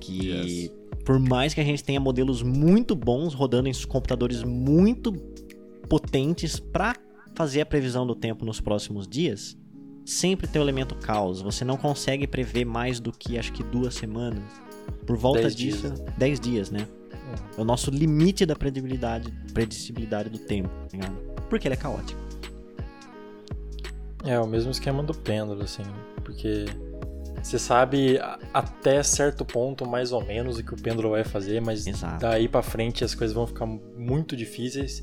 [0.00, 0.70] que Yes.
[1.04, 5.12] por mais que a gente tenha modelos muito bons rodando em computadores muito
[5.88, 6.96] potentes para
[7.34, 9.56] fazer a previsão do tempo nos próximos dias,
[10.04, 11.40] sempre tem o elemento caos.
[11.40, 14.42] Você não consegue prever mais do que acho que duas semanas.
[15.06, 16.00] Por volta Dez disso, dias.
[16.18, 16.86] 10 dias, né?
[17.56, 21.16] É o nosso limite da previsibilidade, predicibilidade do tempo, tá ligado?
[21.48, 22.20] Porque ele é caótico.
[24.24, 25.82] É, o mesmo esquema do pêndulo, assim,
[26.24, 26.66] porque
[27.42, 28.18] você sabe
[28.54, 32.20] até certo ponto mais ou menos o que o pêndulo vai fazer, mas Exato.
[32.20, 35.02] daí pra frente as coisas vão ficar muito difíceis.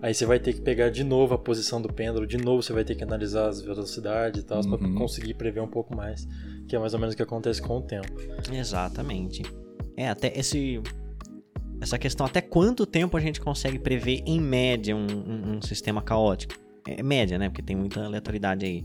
[0.00, 2.72] Aí você vai ter que pegar de novo a posição do pêndulo, de novo você
[2.72, 4.94] vai ter que analisar as velocidades e tal, pra Uhum.
[4.96, 6.26] conseguir prever um pouco mais,
[6.68, 8.12] que é mais ou menos o que acontece com o tempo.
[8.52, 9.42] Exatamente.
[9.96, 10.80] É, até esse.
[11.80, 16.00] Essa questão, até quanto tempo a gente consegue prever, em média, um, um- um sistema
[16.00, 16.54] caótico?
[16.86, 17.48] É média, né?
[17.48, 18.84] Porque tem muita aleatoriedade aí.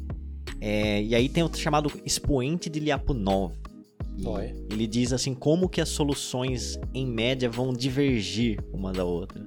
[0.60, 3.54] É, e aí tem o chamado expoente de Lyapunov.
[4.18, 4.54] Dói.
[4.70, 9.46] Ele diz assim como que as soluções, em média, vão divergir uma da outra,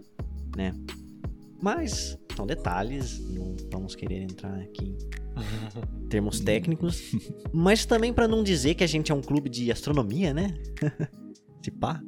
[0.57, 0.75] né?
[1.61, 4.97] Mas são detalhes, não vamos querer entrar aqui
[6.09, 7.13] termos técnicos,
[7.53, 10.55] mas também para não dizer que a gente é um clube de astronomia, né?
[11.63, 12.01] Se pá.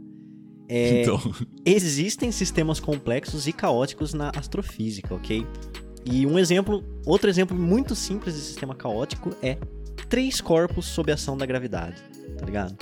[0.68, 1.20] É, Então,
[1.64, 5.46] existem sistemas complexos e caóticos na astrofísica, ok?
[6.04, 9.58] E um exemplo, outro exemplo muito simples de sistema caótico é
[10.08, 12.02] três corpos sob ação da gravidade,
[12.38, 12.76] tá ligado?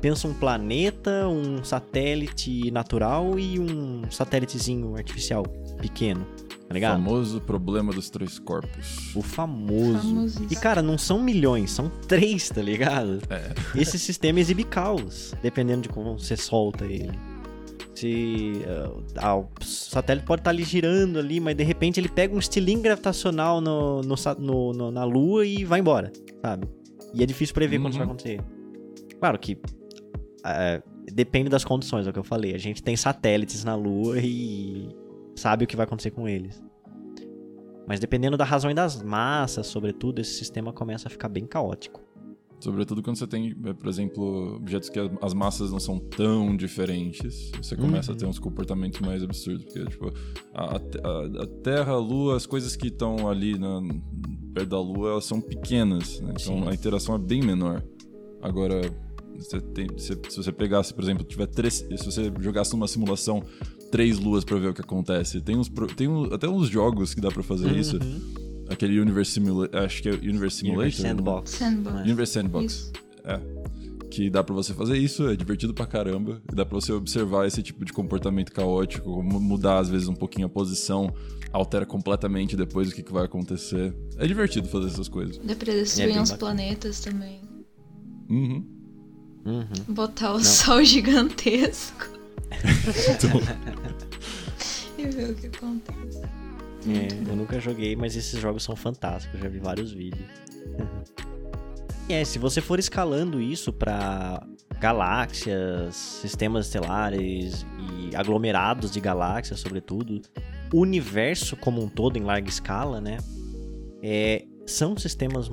[0.00, 5.42] Pensa um planeta, um satélite natural e um satélitezinho artificial
[5.80, 6.26] pequeno,
[6.68, 6.92] tá ligado?
[7.02, 9.14] famoso problema dos três corpos.
[9.16, 10.46] O famoso.
[10.50, 13.20] E cara, não são milhões, são três, tá ligado?
[13.30, 13.52] É.
[13.80, 17.10] Esse sistema exibe caos, dependendo de como você solta ele.
[17.94, 18.62] Se
[19.16, 22.38] ah, ah, o satélite pode estar ali girando ali, mas de repente ele pega um
[22.38, 26.68] estilingue gravitacional no, no no- no- na Lua e vai embora, sabe?
[27.12, 28.12] E é difícil prever quando isso vai Uhum.
[28.12, 28.40] acontecer.
[29.18, 29.58] Claro que
[30.44, 30.80] ah,
[31.12, 32.54] depende das condições, é o que eu falei.
[32.54, 34.88] A gente tem satélites na Lua e
[35.38, 36.62] sabe o que vai acontecer com eles.
[37.86, 42.02] Mas dependendo da razão e das massas, sobretudo, esse sistema começa a ficar bem caótico.
[42.60, 47.52] Sobretudo quando você tem, eh, por exemplo, objetos que as massas não são tão diferentes.
[47.62, 48.16] Você começa Uhum.
[48.16, 49.64] a ter uns comportamentos mais absurdos.
[49.64, 50.12] Porque, tipo,
[50.52, 53.80] a, a- a Terra, a Lua, as coisas que estão ali na,
[54.52, 56.20] perto da Lua, elas são pequenas.
[56.20, 56.34] né?
[56.38, 56.68] Então Sim.
[56.68, 57.82] a interação é bem menor.
[58.42, 58.80] Agora,
[59.36, 63.40] você tem, se, se você pegasse, por exemplo, tiver três, se você jogasse numa simulação
[63.90, 67.20] três luas pra ver o que acontece, tem, uns, tem um- até uns jogos que
[67.20, 67.96] dá pra fazer isso.
[67.96, 68.20] Uhum.
[68.70, 70.82] Aquele Universe Simulator, acho que é Universe Simulator.
[70.84, 71.08] Universe né?
[71.10, 71.50] Sandbox.
[71.50, 72.00] Sandbox.
[72.02, 72.72] Universe Sandbox.
[72.72, 72.92] Isso.
[73.24, 73.40] É.
[74.10, 76.40] Que dá pra você fazer isso, é divertido pra caramba.
[76.50, 80.14] E dá pra você observar esse tipo de comportamento caótico, como mudar às vezes um
[80.14, 81.12] pouquinho a posição,
[81.52, 83.94] altera completamente depois o que, que vai acontecer.
[84.16, 85.38] É divertido fazer essas coisas.
[85.38, 86.38] Dá pra destruir É uns bacana.
[86.56, 87.40] planetas também.
[88.30, 88.64] Uhum.
[89.46, 89.94] Uhum.
[89.94, 92.17] Botar o sol gigantesco.
[94.98, 96.22] e ver o que acontece.
[96.86, 100.28] É, eu nunca joguei, mas esses jogos são fantásticos, já vi vários vídeos.
[102.08, 104.46] E é, se você for escalando isso pra
[104.80, 110.22] galáxias, sistemas estelares e aglomerados de galáxias, sobretudo,
[110.72, 113.18] o universo como um todo em larga escala, né?
[114.02, 115.50] É, são sistemas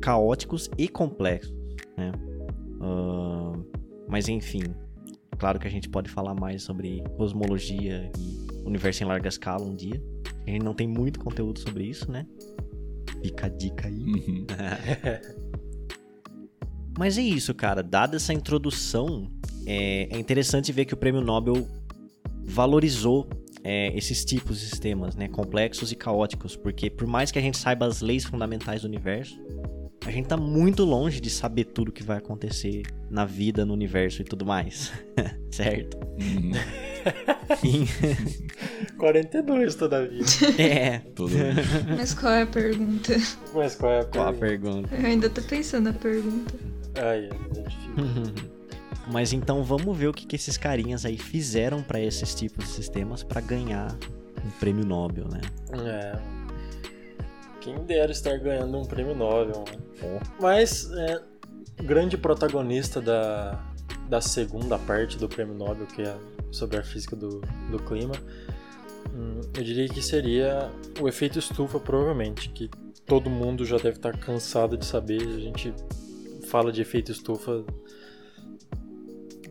[0.00, 1.54] caóticos e complexos,
[1.96, 2.12] né?
[2.80, 3.52] Ah,
[4.08, 4.62] mas enfim,
[5.38, 9.74] claro que a gente pode falar mais sobre cosmologia e universo em larga escala um
[9.74, 10.02] dia.
[10.46, 12.26] A gente não tem muito conteúdo sobre isso, né?
[13.22, 13.98] Fica a dica aí.
[13.98, 14.46] Uhum.
[16.98, 17.82] Mas é isso, cara.
[17.82, 19.30] Dada essa introdução,
[19.66, 21.66] é, é interessante ver que o Prêmio Nobel
[22.44, 23.28] valorizou
[23.62, 25.26] é, esses tipos de sistemas, né?
[25.28, 26.56] Complexos e caóticos.
[26.56, 29.40] Porque por mais que a gente saiba as leis fundamentais do universo,
[30.06, 34.22] a gente tá muito longe de saber tudo que vai acontecer na vida, no universo
[34.22, 34.92] e tudo mais.
[35.50, 35.96] certo?
[36.20, 36.52] Uhum.
[38.98, 40.24] 42 toda vida.
[40.58, 40.98] é.
[41.14, 41.32] Todo...
[41.96, 43.14] Mas qual é a pergunta?
[43.54, 44.88] Mas qual é a Qual a pergunta?
[44.88, 44.94] pergunta?
[44.96, 46.54] Eu ainda tô pensando na pergunta.
[46.96, 48.34] Ai, é difícil.
[49.12, 52.70] Mas então vamos ver o que, que esses carinhas aí fizeram pra esses tipos de
[52.70, 53.94] sistemas pra ganhar
[54.44, 55.40] um prêmio Nobel, né?
[55.72, 56.43] É.
[57.64, 59.64] Quem dera estar ganhando um prêmio Nobel.
[59.66, 60.20] né?
[60.38, 61.22] Mas, é,
[61.82, 63.58] grande protagonista da,
[64.06, 66.14] da segunda parte do prêmio Nobel, que é
[66.50, 68.14] sobre a física do, do clima,
[69.14, 72.68] hum, eu diria que seria o efeito estufa, provavelmente, que
[73.06, 75.22] todo mundo já deve estar cansado de saber.
[75.22, 75.72] A gente
[76.48, 77.64] fala de efeito estufa,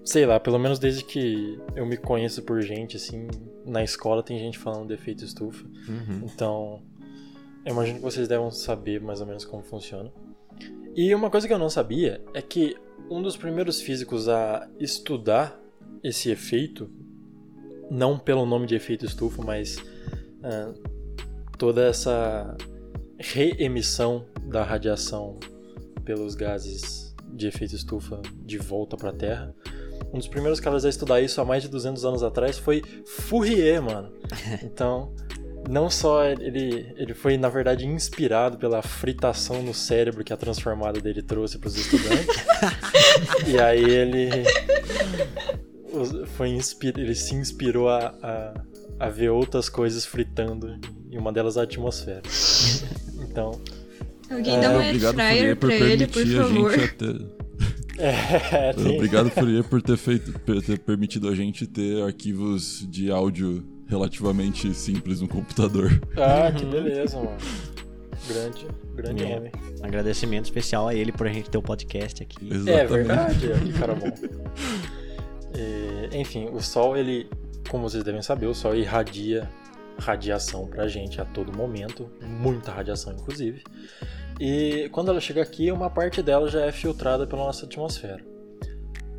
[0.06, 3.28] sei lá, pelo menos desde que eu me conheço por gente, assim,
[3.66, 5.66] na escola tem gente falando de efeito estufa.
[5.66, 6.22] Uhum.
[6.24, 6.84] Então,
[7.66, 10.12] eu imagino que vocês devem saber mais ou menos como funciona.
[10.96, 12.76] E uma coisa que eu não sabia é que
[13.10, 15.60] um dos primeiros físicos a estudar
[16.04, 16.90] esse efeito,
[17.90, 19.78] não pelo nome de efeito estufa, mas
[20.44, 20.74] ah,
[21.58, 22.56] toda essa
[23.18, 25.40] reemissão da radiação
[26.04, 29.56] pelos gases de efeito estufa de volta para a Terra.
[30.14, 33.82] Um dos primeiros caras a estudar isso há mais de 200 anos atrás foi Fourier,
[33.82, 34.12] mano.
[34.64, 35.14] Então,
[35.70, 41.00] não só ele, ele foi, na verdade, inspirado pela fritação no cérebro que a transformada
[41.00, 42.28] dele trouxe para os estudantes.
[43.48, 44.30] e aí ele
[46.36, 48.54] foi ele se inspirou a, a,
[49.00, 50.78] a ver outras coisas fritando,
[51.12, 52.22] e uma delas a atmosfera.
[53.34, 53.60] Então,
[54.30, 56.72] Alguém É, dá uma Obrigado, fryer por pra ele, por permitir a favor.
[56.72, 57.22] gente a ter...
[57.98, 63.10] é, tem- Obrigado, Fourier, por ter, feito, por ter permitido a gente ter arquivos de
[63.12, 63.64] áudio
[63.94, 65.90] relativamente simples no computador.
[66.18, 67.38] Ah, que beleza, mano.
[68.28, 69.36] Grande, grande É.
[69.38, 69.52] homem.
[69.82, 72.50] Agradecimento especial a ele por a gente ter o podcast aqui.
[72.50, 72.88] É Exatamente.
[72.94, 74.12] verdade, é, que cara bom.
[75.56, 77.30] E, enfim, o Sol, ele,
[77.70, 79.48] como vocês devem saber, o Sol irradia
[80.00, 83.62] radiação pra gente a todo momento, muita radiação inclusive.
[84.40, 88.20] E quando ela chega aqui, uma parte dela já é filtrada pela nossa atmosfera.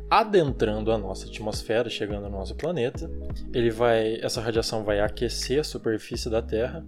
[0.09, 3.09] Adentrando a nossa atmosfera, chegando ao nosso planeta,
[3.53, 6.85] ele vai, essa radiação vai aquecer a superfície da Terra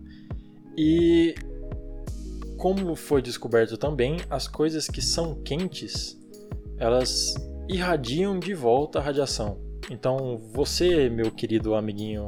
[0.78, 1.34] e
[2.58, 6.18] como foi descoberto também, as coisas que são quentes,
[6.78, 7.36] elas
[7.70, 9.60] irradiam de volta a radiação.
[9.90, 12.28] Então, você, meu querido amiguinho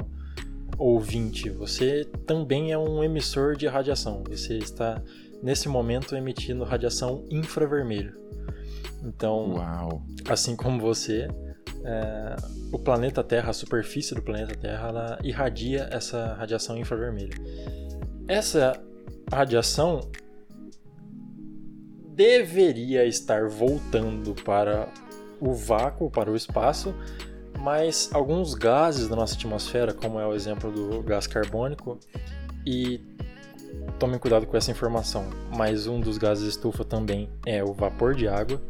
[0.77, 4.23] ouvinte, você também é um emissor de radiação.
[4.29, 5.01] Você está
[5.41, 8.17] nesse momento emitindo radiação infravermelho.
[9.03, 10.03] Então, Uau.
[10.27, 11.27] assim como você,
[11.83, 12.35] é,
[12.71, 17.35] o planeta Terra, a superfície do planeta Terra, ela irradia essa radiação infravermelha.
[18.27, 18.79] Essa
[19.31, 20.01] radiação
[22.13, 24.89] deveria estar voltando para
[25.39, 26.93] o vácuo, para o espaço,
[27.57, 31.97] mas alguns gases da nossa atmosfera, como é o exemplo do gás carbônico,
[32.65, 33.01] e
[33.99, 38.27] tomem cuidado com essa informação, mas um dos gases estufa também é o vapor de
[38.27, 38.61] água.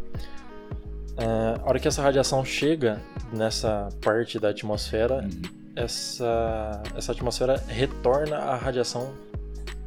[1.17, 5.41] Uh, a hora que essa radiação chega nessa parte da atmosfera, uhum.
[5.75, 9.13] essa, essa atmosfera retorna a radiação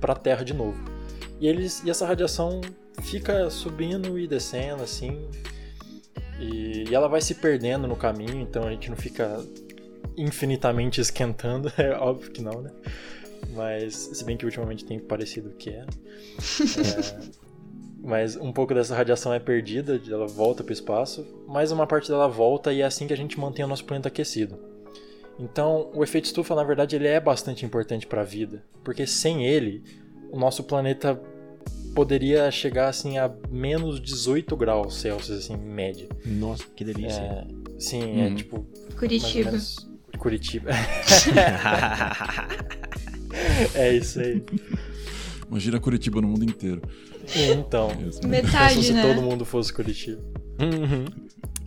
[0.01, 0.79] para a Terra de novo.
[1.41, 2.61] E, eles, e essa radiação
[3.01, 5.29] fica subindo e descendo assim.
[6.39, 9.41] E, e ela vai se perdendo no caminho, então a gente não fica
[10.17, 12.71] infinitamente esquentando, é óbvio que não, né?
[13.51, 15.85] Mas, se bem que ultimamente tem parecido que é.
[15.85, 17.43] é
[18.03, 22.09] mas um pouco dessa radiação é perdida, ela volta para o espaço, mas uma parte
[22.09, 24.59] dela volta e é assim que a gente mantém o nosso planeta aquecido.
[25.39, 29.47] Então, o efeito estufa, na verdade, ele é bastante importante para a vida, porque sem
[29.47, 29.83] ele,
[30.31, 31.19] o nosso planeta
[31.95, 36.09] poderia chegar assim a menos 18 graus Celsius, assim, em média.
[36.25, 37.21] Nossa, que delícia.
[37.21, 37.47] É,
[37.79, 38.35] sim, é Uhum.
[38.35, 38.67] tipo.
[38.99, 39.53] Curitiba.
[40.19, 40.71] Curitiba.
[43.75, 44.43] é isso aí.
[45.49, 46.83] Imagina Curitiba no mundo inteiro.
[47.59, 47.95] Então.
[47.95, 48.29] Mesmo.
[48.29, 49.03] Metade, Pensa se né?
[49.03, 50.21] todo mundo fosse Curitiba.
[50.61, 51.05] Uhum.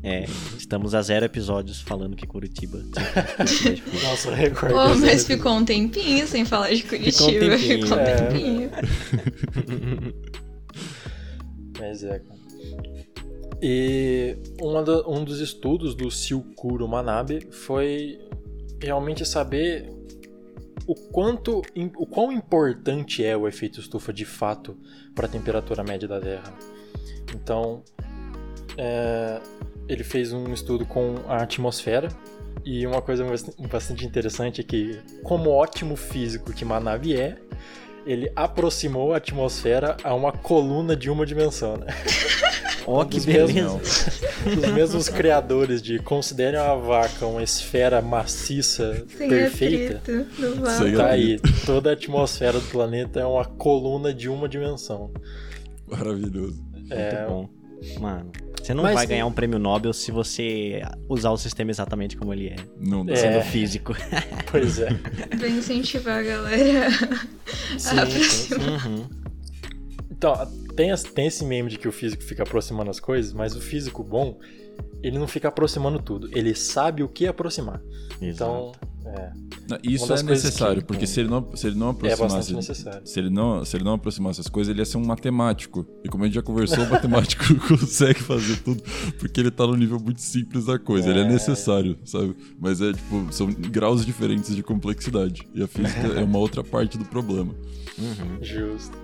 [0.03, 0.26] É,
[0.57, 2.78] estamos a zero episódios falando que Curitiba.
[4.03, 4.74] Nossa, o recorde.
[4.74, 5.24] Pô, é mas zero.
[5.38, 7.57] ficou um tempinho sem falar de Curitiba.
[7.57, 8.16] tempinho, Ficou um é.
[8.16, 8.70] tempinho.
[11.80, 12.39] Mas é, cara.
[13.61, 18.20] E uma do- um dos estudos do Silkuro Manabe foi
[18.82, 19.89] realmente saber
[20.88, 21.61] o quanto
[21.97, 24.77] o quão importante é o efeito estufa de fato
[25.13, 26.53] para a temperatura média da Terra.
[27.33, 27.83] Então,
[28.77, 29.39] é,
[29.88, 32.09] ele fez um estudo com a atmosfera
[32.63, 37.38] e uma coisa bast- bastante interessante é que, como ótimo físico que Manabe é,
[38.05, 41.88] ele aproximou a atmosfera a uma coluna de uma dimensão, né?
[42.88, 43.53] Ó, que Dos beleza.
[43.53, 44.07] mesmos-
[44.45, 49.97] Os mesmos criadores de considerem a vaca uma esfera maciça, Sem perfeita.
[49.97, 50.97] atrito.
[50.97, 55.11] Tá aí, toda a atmosfera do planeta é uma coluna de uma dimensão.
[55.88, 56.63] Maravilhoso.
[56.89, 57.49] É, Muito bom.
[57.99, 58.31] Mano,
[58.61, 62.33] você não Mas vai ganhar um prêmio Nobel se você usar o sistema exatamente como
[62.33, 63.13] ele é, Não dá.
[63.13, 63.15] É.
[63.15, 63.95] sendo físico.
[64.51, 64.89] pois é.
[65.38, 66.89] Pra incentivar a galera
[67.77, 68.53] Sim, a sim, sim.
[68.55, 68.88] aproximar.
[68.88, 69.05] Uhum.
[70.18, 70.34] Então,
[70.76, 73.61] tem, as- tem esse meme de que o físico fica aproximando as coisas, mas o
[73.61, 74.39] físico bom,
[75.03, 76.30] ele não fica aproximando tudo.
[76.32, 77.82] Ele sabe o que aproximar.
[78.22, 78.72] Então,
[79.05, 79.32] é,
[79.70, 82.53] Não, Isso é necessário, que- porque se ele não, se ele não é aproximasse.
[82.53, 83.01] necessário.
[83.05, 85.86] Se ele, não, se ele não aproximasse as coisas, ele ia ser um matemático.
[86.03, 88.84] E como a gente já conversou, o matemático consegue fazer tudo
[89.20, 91.09] porque ele tá no nível muito simples da coisa.
[91.09, 91.28] Ele é É.
[91.28, 92.36] necessário, sabe?
[92.59, 95.47] Mas é tipo, são graus diferentes de complexidade.
[95.53, 97.53] E a física é uma outra parte do problema.
[97.97, 98.38] Uhum.
[98.43, 98.95] Justo.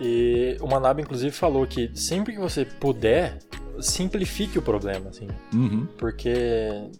[0.00, 3.38] E o Manabe, inclusive, falou que sempre que você puder,
[3.80, 5.28] simplifique o problema, assim.
[5.52, 5.86] Uhum.
[5.98, 6.90] Porque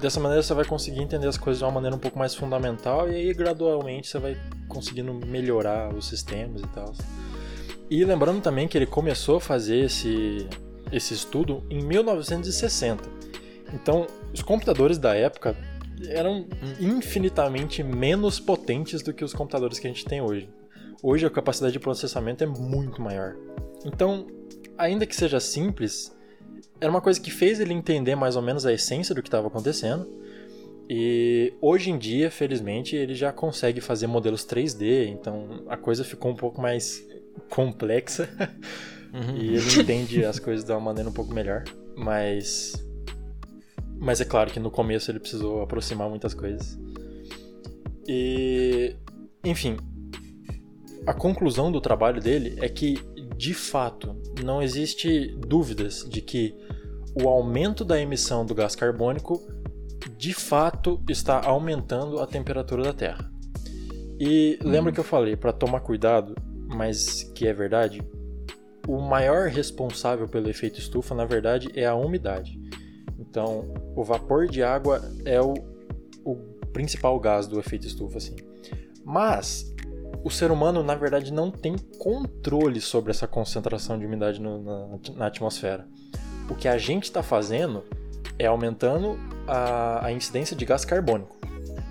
[0.00, 3.08] dessa maneira você vai conseguir entender as coisas de uma maneira um pouco mais fundamental
[3.08, 4.36] e aí gradualmente você vai
[4.68, 6.92] conseguindo melhorar os sistemas e tal.
[7.88, 10.48] E lembrando também que ele começou a fazer esse,
[10.90, 13.04] esse estudo em 1960.
[13.74, 15.56] Então, os computadores da época
[16.08, 16.46] eram
[16.80, 20.48] infinitamente menos potentes do que os computadores que a gente tem hoje.
[21.02, 23.36] Hoje a capacidade de processamento é muito maior.
[23.84, 24.26] Então,
[24.78, 26.16] ainda que seja simples,
[26.80, 29.48] era uma coisa que fez ele entender mais ou menos a essência do que estava
[29.48, 30.08] acontecendo.
[30.88, 36.30] E hoje em dia, felizmente, ele já consegue fazer modelos 3D, então a coisa ficou
[36.30, 37.04] um pouco mais
[37.48, 38.28] complexa
[39.12, 39.36] Uhum.
[39.36, 41.64] e ele entende as coisas de uma maneira um pouco melhor.
[41.96, 42.72] Mas.
[43.98, 46.78] Mas é claro que no começo ele precisou aproximar muitas coisas.
[48.08, 48.96] E.
[49.44, 49.76] Enfim.
[51.06, 52.98] A conclusão do trabalho dele é que,
[53.36, 56.54] de fato, não existe dúvidas de que
[57.14, 59.40] o aumento da emissão do gás carbônico
[60.16, 63.30] de fato está aumentando a temperatura da Terra.
[64.18, 64.94] E lembra Hum.
[64.94, 66.36] que eu falei para tomar cuidado,
[66.68, 68.00] mas que é verdade?
[68.86, 72.60] O maior responsável pelo efeito estufa, na verdade, é a umidade.
[73.18, 75.54] Então, o vapor de água é o,
[76.24, 76.36] o
[76.72, 78.36] principal gás do efeito estufa, assim.
[79.04, 79.71] Mas
[80.24, 84.88] o ser humano, na verdade, não tem controle sobre essa concentração de umidade no- na,
[85.16, 85.86] na atmosfera.
[86.48, 87.84] O que a gente está fazendo
[88.38, 91.36] é aumentando a, a incidência de gás carbônico,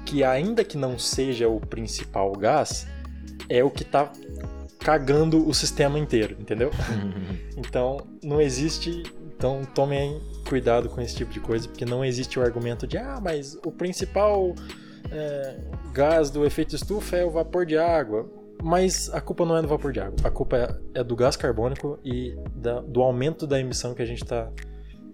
[0.05, 2.87] que ainda que não seja o principal gás,
[3.49, 4.11] é o que está
[4.79, 6.71] cagando o sistema inteiro, entendeu?
[7.57, 9.03] Então, não existe.
[9.37, 10.19] Então, tomem
[10.49, 13.71] cuidado com esse tipo de coisa, porque não existe o argumento de, ah, mas o
[13.71, 14.55] principal
[15.11, 15.57] é,
[15.91, 18.29] gás do efeito estufa é o vapor de água.
[18.63, 20.55] Mas a culpa não é do vapor de água, a culpa
[20.93, 24.51] é, é do gás carbônico e da- do aumento da emissão que a gente está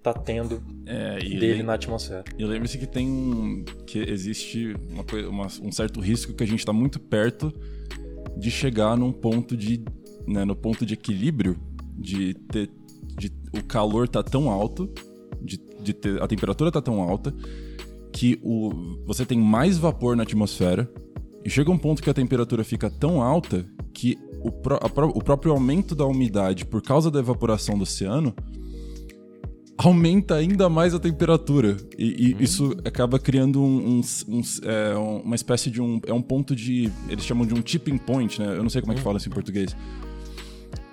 [0.04, 2.26] tá tendo É, dele na atmosfera.
[2.38, 6.60] E lembre-se que tem um, que existe uma uma- um certo risco que a gente
[6.60, 7.54] está muito perto
[8.36, 9.82] de chegar num ponto de
[10.28, 11.56] né, no ponto de equilíbrio
[11.98, 12.70] de ter
[13.18, 14.90] de, o calor tá tão alto
[15.42, 17.34] de, de ter, a temperatura tá tão alta
[18.12, 18.72] que o,
[19.06, 20.90] você tem mais vapor na atmosfera
[21.46, 24.80] e chega um ponto que a temperatura fica tão alta que o, pró-
[25.16, 28.34] o próprio aumento da umidade por causa da evaporação do oceano
[29.78, 31.78] aumenta ainda mais a temperatura.
[31.98, 36.00] E, e isso acaba criando um, um- um- é, um- uma espécie de um.
[36.06, 36.92] É um ponto de.
[37.10, 38.56] Eles chamam de um tipping point, né?
[38.58, 39.76] Eu não sei como é que fala isso em português.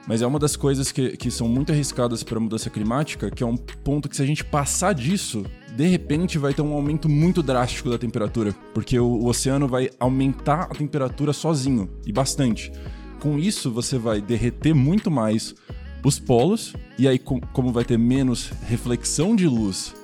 [0.06, 3.42] Mas é uma das coisas que, que são muito arriscadas para a mudança climática, que
[3.42, 5.44] é um ponto que se a gente passar disso,
[5.74, 9.88] de repente vai ter um aumento muito drástico da temperatura, porque o, o oceano vai
[9.98, 12.70] aumentar a temperatura sozinho, e bastante.
[13.18, 15.54] Com isso, você vai derreter muito mais
[16.04, 19.94] os polos, e aí, com- como vai ter menos reflexão de luz,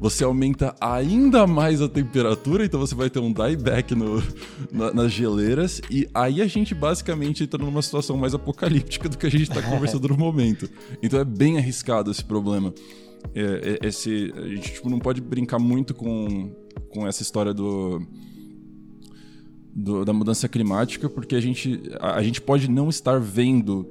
[0.00, 4.22] você aumenta ainda mais a temperatura, então você vai ter um dieback no,
[4.72, 9.26] na- nas geleiras, e aí a gente basicamente entra numa situação mais apocalíptica do que
[9.26, 10.68] a gente está conversando no momento.
[11.02, 12.72] Então é bem arriscado esse problema.
[13.34, 16.50] É, é- esse, a gente tipo, não pode brincar muito com,
[16.88, 18.00] com essa história do,
[19.74, 23.86] do- da mudança climática, porque a gente, a, a gente pode não estar vendo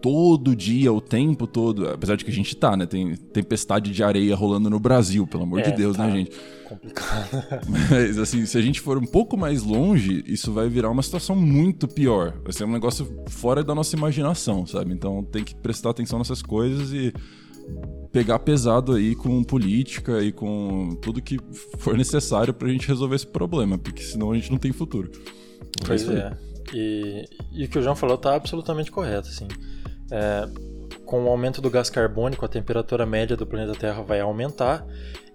[0.00, 2.86] todo dia, o tempo todo, apesar de que a gente tá, né?
[2.86, 6.06] Tem tempestade de areia rolando no Brasil, pelo amor de É, Deus, tá.
[6.06, 6.30] né, gente?
[6.68, 7.28] Complicado.
[7.90, 11.34] Mas, assim, se a gente for um pouco mais longe, isso vai virar uma situação
[11.34, 12.34] muito pior.
[12.44, 14.92] Vai ser um negócio fora da nossa imaginação, sabe?
[14.92, 17.12] Então tem que prestar atenção nessas coisas e
[18.12, 21.38] pegar pesado aí com política e com tudo que
[21.78, 25.10] for necessário pra gente resolver esse problema, porque senão a gente não tem futuro.
[25.86, 26.16] Pois isso aí.
[26.18, 26.36] é.
[26.74, 29.48] E, e o que o João falou tá absolutamente correto, assim.
[30.10, 30.48] É,
[31.04, 34.86] com o aumento do gás carbônico, a temperatura média do planeta Terra vai aumentar.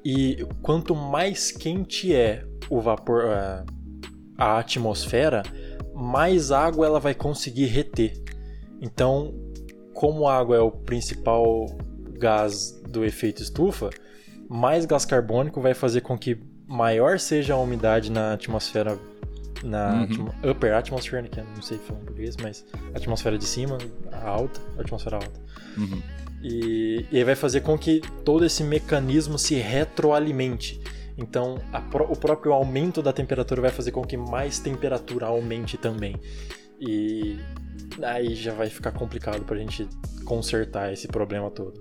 [0.06, 3.66] E quanto mais quente é o vapor, a,
[4.38, 5.44] a atmosfera,
[5.94, 8.14] mais água ela vai conseguir reter.
[8.82, 9.34] Então,
[9.94, 11.66] como a água é o principal
[12.20, 13.90] gás do efeito estufa,
[14.50, 18.98] mais gás carbônico vai fazer com que maior seja a umidade na atmosfera
[19.64, 20.04] na Uhum.
[20.04, 23.78] atmo- upper atmosphere, que eu não sei falar em português, mas atmosfera de cima,
[24.24, 25.40] alta, atmosfera alta.
[25.78, 26.02] Uhum.
[26.44, 30.82] E, e vai fazer com que todo esse mecanismo se retroalimente.
[31.18, 35.78] Então, a pró- o próprio aumento da temperatura vai fazer com que mais temperatura aumente
[35.78, 36.16] também.
[36.80, 37.38] E
[38.02, 39.88] aí já vai ficar complicado pra gente
[40.26, 41.80] consertar esse problema todo.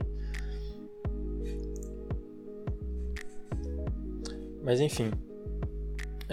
[4.62, 5.10] Mas enfim,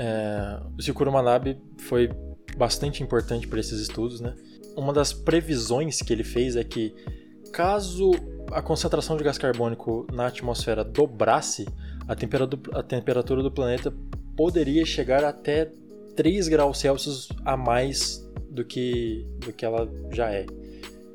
[0.01, 2.09] é, o Shikuro Manabe foi
[2.57, 4.33] bastante importante para esses estudos, né?
[4.77, 6.95] Uma das previsões que ele fez é que
[7.51, 8.11] caso
[8.49, 11.67] a concentração de gás carbônico na atmosfera dobrasse,
[12.07, 13.93] a temperatura, a temperatura do planeta
[14.37, 15.69] poderia chegar até
[16.15, 20.45] 3 graus Celsius a mais do que, do que ela já é.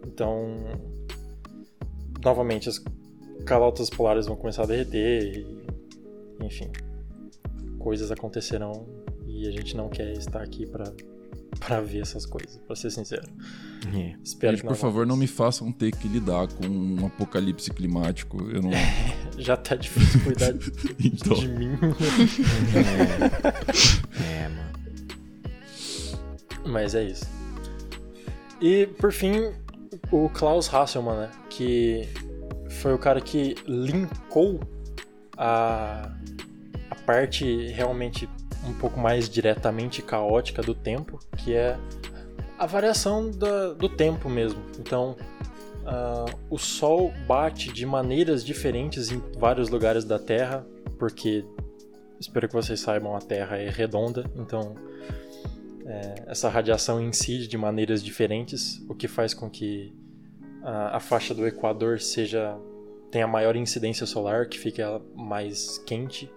[0.06, 0.58] Então,
[2.22, 2.84] novamente, as
[3.46, 6.70] calotas polares vão começar a derreter, e, enfim,
[7.84, 8.86] coisas acontecerão
[9.26, 10.90] e a gente não quer estar aqui para
[11.60, 13.22] para ver essas coisas, para ser sincero.
[13.94, 14.16] É.
[14.24, 18.42] Espero Gente, que por favor, não me façam ter que lidar com um apocalipse climático.
[18.50, 18.70] Eu não.
[19.38, 21.34] Já tá difícil cuidar de, Então.
[21.34, 21.78] de mim.
[24.20, 24.72] É, mano.
[26.66, 27.26] Mas é isso.
[28.60, 29.52] E por fim,
[30.10, 31.30] o Klaus Hasselmann, né?
[31.50, 32.08] Que
[32.68, 34.58] foi o cara que linkou
[35.36, 36.33] a, a
[37.06, 38.28] parte realmente
[38.66, 41.76] um pouco mais diretamente caótica do tempo, que é
[42.58, 44.62] a variação da- do tempo mesmo.
[44.78, 45.16] Então,
[45.86, 50.66] ah, o Sol bate de maneiras diferentes em vários lugares da Terra,
[50.98, 51.44] porque
[52.18, 54.74] espero que vocês saibam, a Terra é redonda, então
[55.86, 59.94] é, essa radiação incide de maneiras diferentes, o que faz com que
[60.62, 62.56] a, a faixa do Equador seja
[63.10, 66.28] tenha maior incidência solar, que fica mais quente,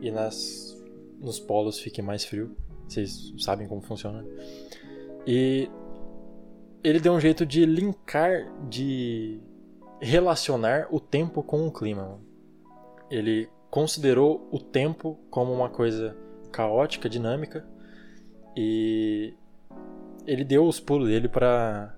[0.00, 0.76] e nas,
[1.20, 2.56] nos polos fique mais frio.
[2.86, 4.24] Vocês sabem como funciona.
[5.26, 5.68] E
[6.82, 9.40] ele deu um jeito de linkar, de
[10.00, 12.20] relacionar o tempo com o clima.
[13.10, 16.16] Ele considerou o tempo como uma coisa
[16.50, 17.66] caótica, dinâmica,
[18.56, 19.34] e
[20.26, 21.94] ele deu os pulos dele para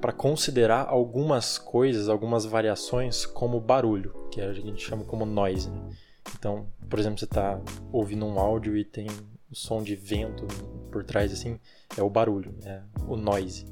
[0.00, 5.70] para considerar algumas coisas, algumas variações como barulho, que a gente chama como noise.
[5.70, 5.90] Né?
[6.38, 7.60] Então, por exemplo, você está
[7.92, 9.06] ouvindo um áudio e tem
[9.50, 10.46] o som de vento
[10.90, 11.58] por trás, assim,
[11.96, 13.66] é o barulho, é o noise.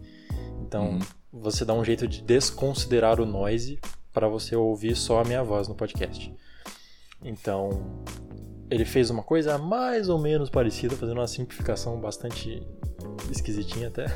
[0.61, 1.01] Então, uhum.
[1.33, 3.79] você dá um jeito de desconsiderar o noise
[4.13, 6.35] para você ouvir só a minha voz no podcast.
[7.23, 7.71] Então,
[8.71, 12.63] ele fez uma coisa mais ou menos parecida, fazendo uma simplificação bastante
[13.31, 14.07] esquisitinha até.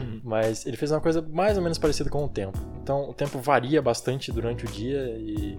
[0.00, 0.20] Uhum.
[0.24, 2.58] Mas ele fez uma coisa mais ou menos parecida com o tempo.
[2.82, 5.58] Então o tempo varia bastante durante o dia e.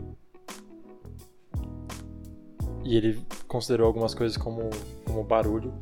[2.86, 4.70] E ele considerou algumas coisas como,
[5.04, 5.74] como barulho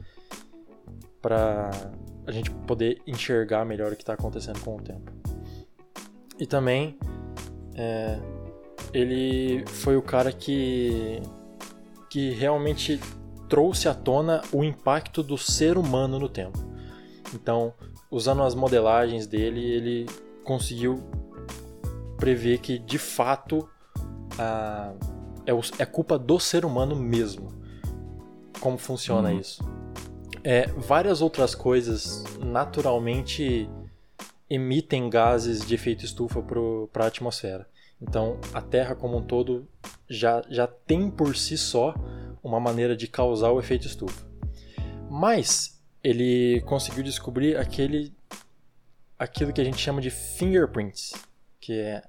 [1.22, 1.70] para
[2.26, 5.12] a gente poder enxergar melhor o que está acontecendo com o tempo.
[6.40, 6.98] E também
[7.76, 8.18] é,
[8.94, 11.22] ele foi o cara que
[12.10, 13.00] que realmente
[13.50, 16.60] trouxe à tona o impacto do ser humano no tempo.
[17.34, 17.74] Então,
[18.12, 20.06] usando as modelagens dele, ele
[20.44, 21.04] conseguiu
[22.18, 23.68] prever que de fato
[24.38, 24.94] a,
[25.46, 27.54] é, o, é culpa do ser humano mesmo.
[28.60, 29.40] Como funciona uhum.
[29.40, 29.64] isso?
[30.44, 33.70] É, várias outras coisas naturalmente
[34.50, 36.42] emitem gases de efeito estufa
[36.92, 37.68] para a atmosfera.
[38.02, 39.68] Então, a Terra como um todo
[40.10, 41.96] já, já tem por si só
[42.44, 44.28] uma maneira de causar o efeito estufa.
[45.10, 48.14] Mas ele conseguiu descobrir aquele
[49.18, 51.14] aquilo que a gente chama de fingerprints,
[51.62, 52.04] que é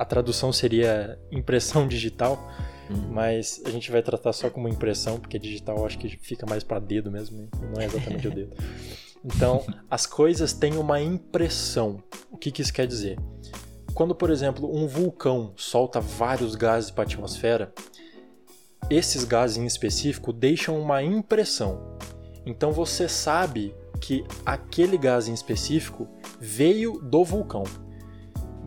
[0.00, 2.50] a tradução seria impressão digital,
[2.88, 3.10] uhum.
[3.10, 6.78] mas a gente vai tratar só como impressão, porque digital acho que fica mais para
[6.78, 8.56] dedo mesmo, não é exatamente o dedo.
[9.22, 12.02] Então, as coisas têm uma impressão.
[12.30, 13.18] O que, que isso quer dizer?
[13.92, 17.70] Quando, por exemplo, um vulcão solta vários gases para a atmosfera,
[18.88, 21.98] esses gases em específico deixam uma impressão.
[22.46, 26.08] Então você sabe que aquele gás em específico
[26.40, 27.64] veio do vulcão.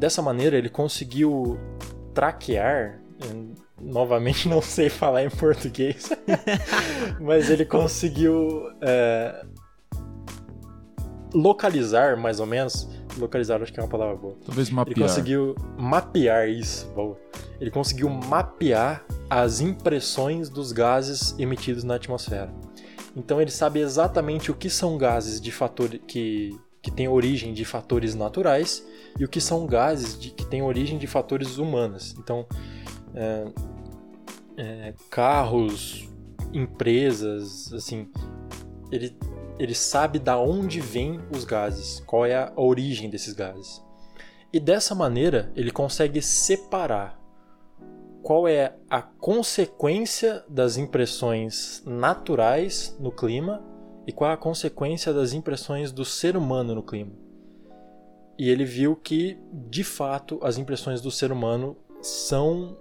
[0.03, 1.57] Dessa maneira, ele conseguiu
[2.13, 2.99] traquear.
[3.81, 6.09] Novamente, não sei falar em português,
[7.21, 9.45] mas ele conseguiu é,
[11.33, 12.85] localizar mais ou menos
[13.17, 14.35] localizar, acho que é uma palavra boa.
[14.45, 14.97] Talvez mapear.
[14.97, 17.17] Ele conseguiu mapear isso, boa.
[17.61, 22.53] Ele conseguiu mapear as impressões dos gases emitidos na atmosfera.
[23.15, 27.63] Então ele sabe exatamente o que são gases de fator que que têm origem de
[27.63, 28.85] fatores naturais
[29.17, 32.13] e o que são gases de, que têm origem de fatores humanos.
[32.19, 32.45] Então,
[33.15, 33.45] é,
[34.57, 36.07] é, carros,
[36.53, 38.09] empresas, assim,
[38.91, 39.17] ele
[39.59, 43.81] ele sabe da onde vêm os gases, qual é a origem desses gases.
[44.51, 47.19] E dessa maneira ele consegue separar
[48.21, 53.63] qual é a consequência das impressões naturais no clima
[54.05, 57.11] e qual a consequência das impressões do ser humano no clima.
[58.37, 62.77] E ele viu que, de fato, as impressões do ser humano são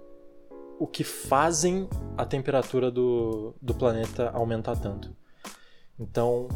[0.79, 5.15] o que fazem a temperatura do, do planeta aumentar tanto.
[5.99, 6.47] Então,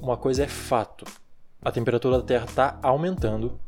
[0.00, 1.04] uma coisa é fato.
[1.60, 3.60] A temperatura da Terra está aumentando.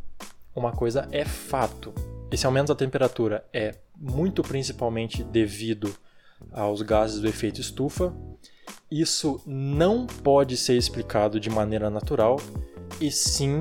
[0.56, 1.92] Uma coisa é fato.
[2.30, 5.94] Esse aumento da temperatura é muito principalmente devido
[6.50, 8.12] aos gases do efeito estufa.
[8.90, 12.38] Isso não pode ser explicado de maneira natural,
[13.00, 13.60] e sim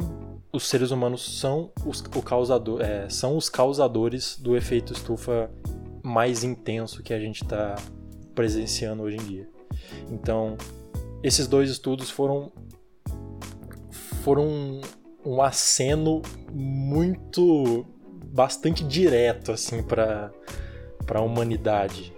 [0.52, 5.50] os seres humanos são os, o causador, é, são os causadores do efeito estufa
[6.04, 7.76] mais intenso que a gente está
[8.36, 9.50] presenciando hoje em dia.
[10.12, 10.56] Então,
[11.24, 12.52] esses dois estudos foram
[14.24, 14.82] foram
[15.26, 17.86] um aceno muito
[18.26, 20.32] bastante direto assim para
[21.06, 22.13] para a humanidade.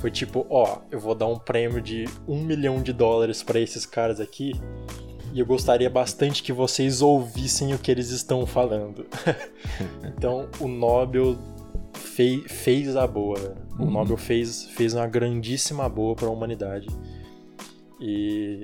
[0.00, 3.84] Foi tipo, ó, eu vou dar um prêmio de um milhão de dólares para esses
[3.84, 4.52] caras aqui
[5.32, 9.06] e eu gostaria bastante que vocês ouvissem o que eles estão falando.
[10.04, 11.36] então o Nobel
[11.94, 13.56] fei, fez a boa.
[13.78, 13.90] O uhum.
[13.90, 16.88] Nobel fez, fez uma grandíssima boa para a humanidade.
[18.00, 18.62] E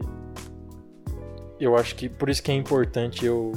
[1.61, 3.53] eu acho que por isso que é importante eu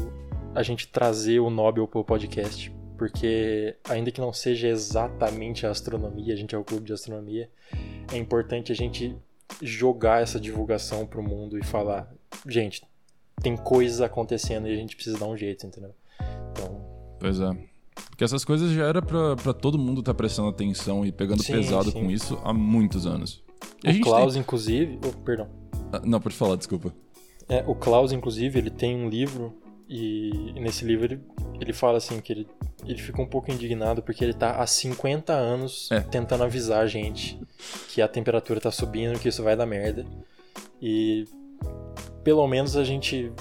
[0.54, 6.34] a gente trazer o Nobel pro podcast, porque ainda que não seja exatamente a astronomia,
[6.34, 7.50] a gente é o clube de astronomia,
[8.12, 9.16] é importante a gente
[9.62, 12.12] jogar essa divulgação pro mundo e falar,
[12.48, 12.84] gente,
[13.42, 15.94] tem coisas acontecendo e a gente precisa dar um jeito, entendeu?
[16.52, 16.82] Então.
[17.20, 17.50] Pois é.
[18.10, 21.44] Porque essas coisas já era pra, pra todo mundo estar tá prestando atenção e pegando
[21.44, 22.02] sim, pesado sim.
[22.02, 23.44] com isso há muitos anos.
[23.84, 24.42] E o Klaus, tem...
[24.42, 25.00] inclusive.
[25.06, 25.50] Oh, perdão.
[25.92, 26.94] Ah, não, pode falar, desculpa.
[27.48, 29.56] É, o Klaus, inclusive, ele tem um livro
[29.90, 31.22] e, e nesse livro ele,
[31.60, 32.48] ele fala assim que ele,
[32.86, 36.02] ele fica um pouco indignado porque ele tá há 50 anos é.
[36.02, 37.40] tentando avisar a gente
[37.90, 40.06] que a temperatura tá subindo, que isso vai dar merda.
[40.82, 41.26] E
[42.24, 43.32] pelo menos a gente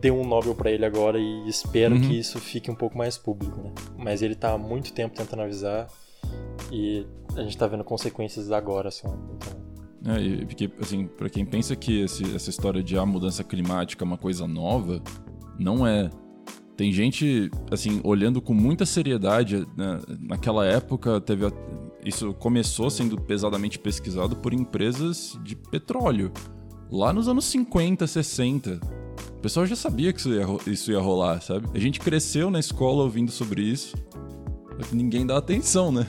[0.00, 2.00] deu um Nobel para ele agora e espero uhum.
[2.00, 3.72] que isso fique um pouco mais público, né?
[3.96, 5.86] Mas ele tá há muito tempo tentando avisar
[6.72, 9.08] e a gente tá vendo consequências agora só.
[9.36, 9.62] Então...
[10.14, 14.04] É, e porque, assim, pra quem pensa que esse, essa história de a mudança climática
[14.04, 15.00] é uma coisa nova,
[15.62, 16.10] não é.
[16.76, 19.66] Tem gente, assim, olhando com muita seriedade.
[19.76, 20.00] Né?
[20.20, 21.52] Naquela época, teve a...
[22.04, 26.32] isso começou sendo pesadamente pesquisado por empresas de petróleo.
[26.90, 28.80] Lá nos anos 50, 60.
[29.30, 31.66] O pessoal já sabia que isso ia, isso ia rolar, sabe?
[31.74, 33.96] A gente cresceu na escola ouvindo sobre isso.
[34.92, 36.06] Ninguém dá atenção, né?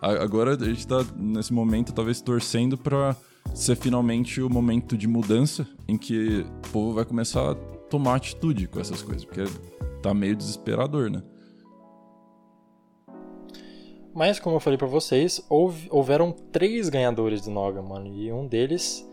[0.00, 3.16] Agora a gente tá nesse momento talvez torcendo para
[3.54, 8.66] ser finalmente o momento de mudança em que o povo vai começar a tomar atitude
[8.66, 9.44] com essas coisas, porque
[10.02, 11.22] tá meio desesperador, né?
[14.14, 18.46] Mas como eu falei para vocês, houve, houveram três ganhadores do Noga, mano, e um
[18.46, 19.06] deles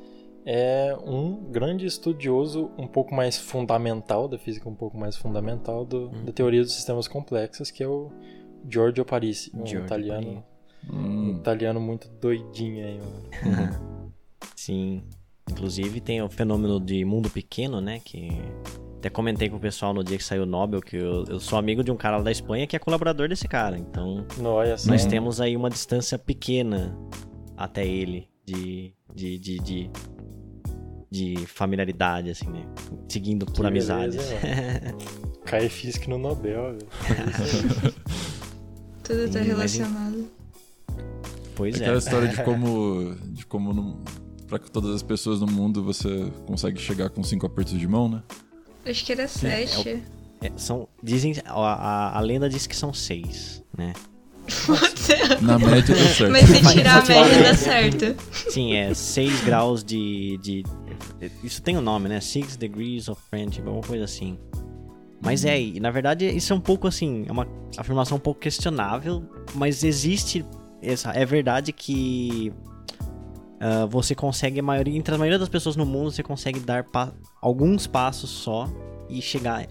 [0.45, 6.07] é um grande estudioso um pouco mais fundamental da física, um pouco mais fundamental do,
[6.07, 6.25] hum.
[6.25, 8.11] da teoria dos sistemas complexos, que é o
[8.69, 10.43] Giorgio Parisi, um Giorgio italiano
[10.89, 11.31] Hum.
[11.31, 14.13] Um italiano muito doidinho aí, mano.
[14.55, 15.03] Sim.
[15.51, 17.99] Inclusive tem o fenômeno de mundo pequeno, né?
[18.03, 18.29] Que
[18.97, 21.59] até comentei com o pessoal no dia que saiu o Nobel que eu, eu sou
[21.59, 23.77] amigo de um cara lá da Espanha que é colaborador desse cara.
[23.77, 26.97] Então, Nossa, nós temos aí uma distância pequena
[27.57, 29.91] até ele de, de, de, de,
[31.11, 32.65] de familiaridade, assim, né?
[33.09, 34.17] Seguindo por que amizade.
[35.45, 36.77] Cai físico no Nobel.
[39.03, 40.29] Tudo tá relacionado.
[41.55, 41.97] Pois Aquela é.
[41.97, 44.01] Aquela história de como, de como
[44.59, 48.23] para todas as pessoas no mundo você consegue chegar com cinco apertos de mão, né?
[48.85, 49.89] Acho que era sete.
[49.89, 53.93] É, é, são, dizem, a, a, a, lenda diz que são seis, né?
[55.41, 56.31] Na média dá certo.
[56.31, 58.15] Mas se tirar a média dá certo.
[58.51, 60.63] Sim, é 6 graus de, de.
[61.41, 62.19] Isso tem um nome, né?
[62.19, 64.37] Six degrees of friendship, alguma coisa assim.
[65.21, 67.47] Mas é, na verdade, isso é um pouco assim, é uma
[67.77, 69.23] afirmação um pouco questionável,
[69.55, 70.45] mas existe
[70.81, 72.51] essa, é verdade que
[73.61, 76.83] uh, você consegue, a maioria, entre a maioria das pessoas no mundo, você consegue dar
[76.83, 78.69] pa alguns passos só
[79.09, 79.67] e chegar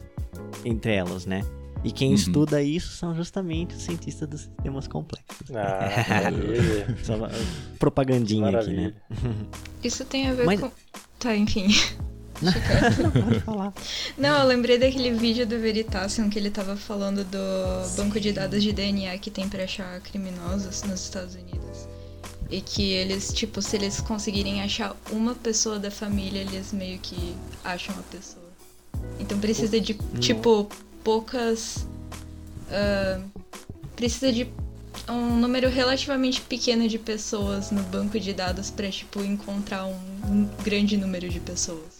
[0.64, 1.42] entre elas, né?
[1.84, 2.14] E quem uhum.
[2.14, 5.50] estuda isso são justamente os cientistas dos sistemas complexos.
[5.50, 6.30] Ah.
[7.02, 7.14] Só
[7.78, 8.94] propagandinha maravilha.
[9.10, 9.46] aqui, né?
[9.82, 10.60] Isso tem a ver Mas...
[10.60, 10.70] com...
[11.18, 11.68] Tá, enfim.
[12.42, 13.72] Não, falar.
[14.18, 18.02] Não, eu lembrei daquele vídeo do Veritasium que ele tava falando do Sim.
[18.02, 21.88] banco de dados de DNA que tem para achar criminosos nos Estados Unidos.
[22.52, 27.34] E que eles, tipo, se eles conseguirem achar uma pessoa da família, eles meio que
[27.64, 28.44] acham a pessoa.
[29.18, 30.68] Então precisa de, tipo,
[31.02, 31.86] poucas.
[32.68, 33.24] Uh,
[33.96, 34.52] precisa de
[35.08, 39.96] um número relativamente pequeno de pessoas no banco de dados para tipo encontrar um,
[40.26, 41.98] um, grande número de pessoas.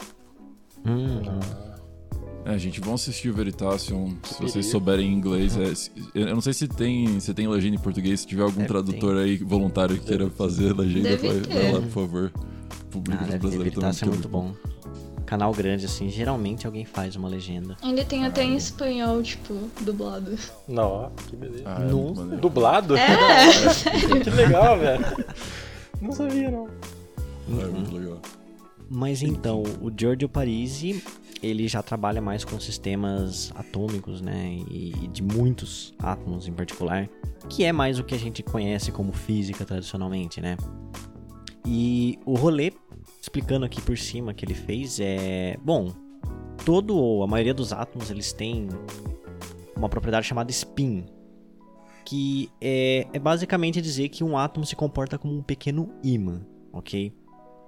[0.85, 1.72] Hum.
[2.45, 5.57] É, gente, vão assistir o Veritasium se vocês souberem inglês.
[5.57, 5.73] É,
[6.15, 9.15] eu não sei se tem, se tem legenda em português, se tiver algum Deve tradutor
[9.15, 9.23] ter.
[9.23, 12.33] aí voluntário que queira fazer legenda, vai, vai, lá, por favor.
[12.91, 13.99] Público ah, brasileiro também.
[14.03, 14.53] é muito bom.
[15.25, 17.77] Canal grande, assim, geralmente alguém faz uma legenda.
[17.81, 20.37] Ainda tem até em espanhol, tipo, dublado.
[20.69, 21.63] Não, que beleza.
[21.65, 22.97] Ah, é dublado?
[22.97, 23.07] É,
[24.23, 25.05] que legal, velho.
[26.03, 26.69] Não sabia, não.
[27.49, 28.21] É muito legal.
[28.91, 31.03] Mas então, o Giorgio Parisi,
[31.43, 37.09] ele já trabalha mais com sistemas atômicos, né, e de muitos átomos em particular,
[37.49, 40.57] que é mais o que a gente conhece como física tradicionalmente, né?
[41.67, 42.73] E o rolê,
[43.21, 45.93] explicando aqui por cima que ele fez é, bom,
[46.65, 48.69] todo a maioria dos átomos eles têm
[49.77, 51.05] uma propriedade chamada spin,
[52.05, 57.13] que é, é basicamente dizer que um átomo se comporta como um pequeno ímã, ok?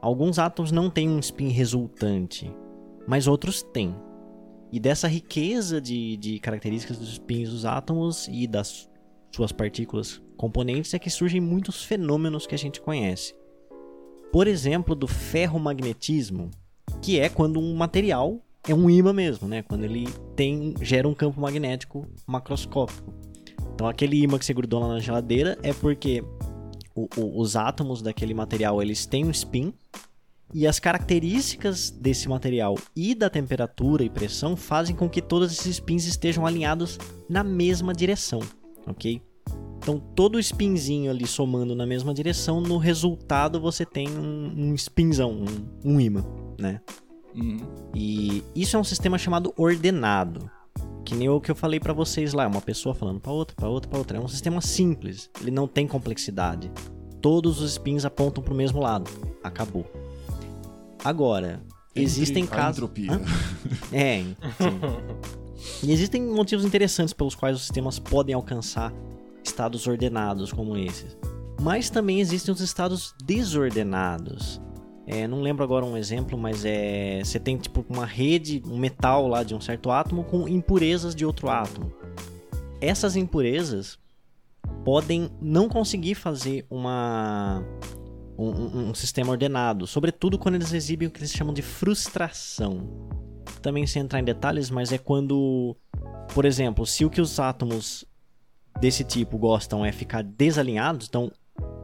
[0.00, 2.52] Alguns átomos não têm um spin resultante,
[3.06, 3.94] mas outros têm.
[4.72, 8.88] E dessa riqueza de, de características dos spins dos átomos e das
[9.30, 13.34] suas partículas componentes é que surgem muitos fenômenos que a gente conhece.
[14.32, 16.50] Por exemplo, do ferromagnetismo,
[17.00, 19.62] que é quando um material é um ímã mesmo, né?
[19.62, 23.12] Quando ele tem gera um campo magnético macroscópico.
[23.74, 26.24] Então aquele ímã que você grudou lá na geladeira é porque
[26.94, 29.74] o, o, os átomos daquele material eles têm um spin
[30.52, 35.76] e as características desse material e da temperatura e pressão fazem com que todos esses
[35.76, 38.40] spins estejam alinhados na mesma direção,
[38.86, 39.22] ok?
[39.78, 45.30] Então todo spinzinho ali somando na mesma direção, no resultado você tem um, um spinzão,
[45.32, 46.24] um, um imã,
[46.58, 46.80] né?
[47.34, 47.58] Uhum.
[47.94, 50.50] E isso é um sistema chamado ordenado.
[51.04, 53.68] Que nem o que eu falei para vocês lá, uma pessoa falando para outra, para
[53.68, 54.16] outra, para outra.
[54.16, 56.72] É um sistema simples, ele não tem complexidade.
[57.20, 59.10] Todos os spins apontam para o mesmo lado.
[59.42, 59.84] Acabou.
[61.04, 62.90] Agora, Entre existem casos.
[63.92, 64.36] É, sim.
[65.82, 68.92] E existem motivos interessantes pelos quais os sistemas podem alcançar
[69.42, 71.16] estados ordenados como esses.
[71.60, 74.60] Mas também existem os estados desordenados.
[75.06, 79.28] É, não lembro agora um exemplo, mas é você tem tipo uma rede, um metal
[79.28, 81.92] lá de um certo átomo com impurezas de outro átomo.
[82.80, 83.98] Essas impurezas
[84.84, 87.62] podem não conseguir fazer uma
[88.36, 93.08] um, um, sistema ordenado, sobretudo quando eles exibem o que eles chamam de frustração.
[93.62, 95.76] Também sem entrar em detalhes, mas é quando,
[96.34, 98.04] por exemplo, se o que os átomos
[98.80, 101.30] desse tipo gostam é ficar desalinhados, então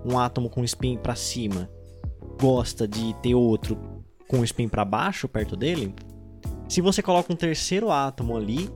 [0.04, 1.70] um átomo com spin para cima
[2.40, 3.78] gosta de ter outro
[4.26, 5.94] com spin para baixo perto dele,
[6.68, 8.70] se você coloca um terceiro átomo ali,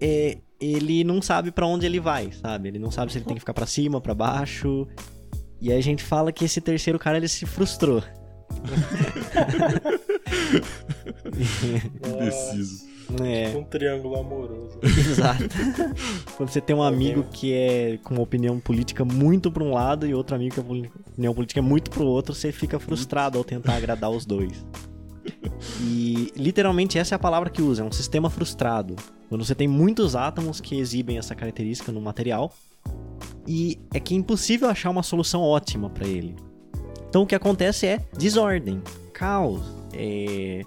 [0.00, 2.68] é, ele não sabe para onde ele vai, sabe?
[2.68, 4.86] Ele não sabe se ele tem que ficar para cima, para baixo.
[5.60, 8.02] E aí a gente fala que esse terceiro cara ele se frustrou.
[12.04, 12.86] Indeciso.
[13.22, 13.46] É.
[13.46, 14.80] Tipo um triângulo amoroso.
[14.82, 15.44] Exato.
[16.36, 20.06] Quando você tem um amigo que é com uma opinião política muito para um lado
[20.06, 20.64] e outro amigo que a
[21.12, 24.66] opinião política é muito para o outro, você fica frustrado ao tentar agradar os dois.
[25.80, 28.96] E literalmente essa é a palavra que usa, é um sistema frustrado.
[29.28, 32.52] Quando você tem muitos átomos que exibem essa característica no material,
[33.46, 36.36] e é que é impossível achar uma solução ótima para ele.
[37.08, 38.82] Então o que acontece é desordem,
[39.12, 40.62] caos, é...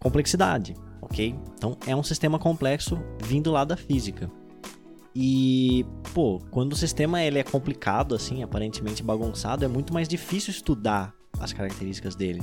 [0.00, 0.74] complexidade
[1.08, 1.34] ok?
[1.56, 4.30] Então é um sistema complexo vindo lá da física.
[5.14, 10.52] E, pô, quando o sistema ele é complicado, assim, aparentemente bagunçado, é muito mais difícil
[10.52, 12.42] estudar as características dele.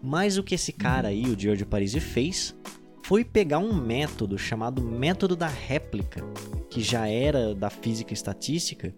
[0.00, 2.54] Mas o que esse cara aí, o Giorgio Parisi, fez
[3.02, 6.22] foi pegar um método chamado método da réplica,
[6.68, 8.94] que já era da física estatística,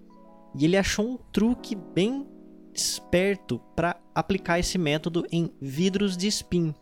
[0.54, 2.26] e ele achou um truque bem
[2.74, 6.74] esperto para aplicar esse método em vidros de spin.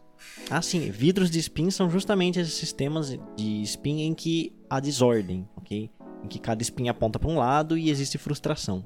[0.51, 5.91] Assim, vidros de spin são justamente esses sistemas de spin em que há desordem, ok?
[6.23, 8.85] Em que cada spin aponta para um lado e existe frustração.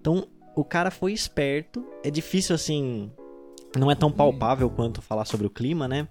[0.00, 0.26] Então,
[0.56, 1.84] o cara foi esperto.
[2.02, 3.10] É difícil assim,
[3.78, 6.08] não é tão palpável quanto falar sobre o clima, né?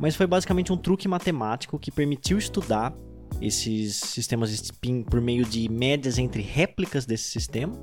[0.00, 2.92] Mas foi basicamente um truque matemático que permitiu estudar
[3.40, 7.74] esses sistemas de spin por meio de médias entre réplicas desse sistema.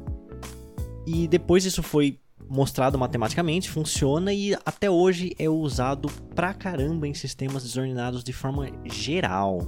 [1.05, 7.13] E depois isso foi mostrado matematicamente, funciona e até hoje é usado pra caramba em
[7.13, 9.59] sistemas desordenados de forma geral.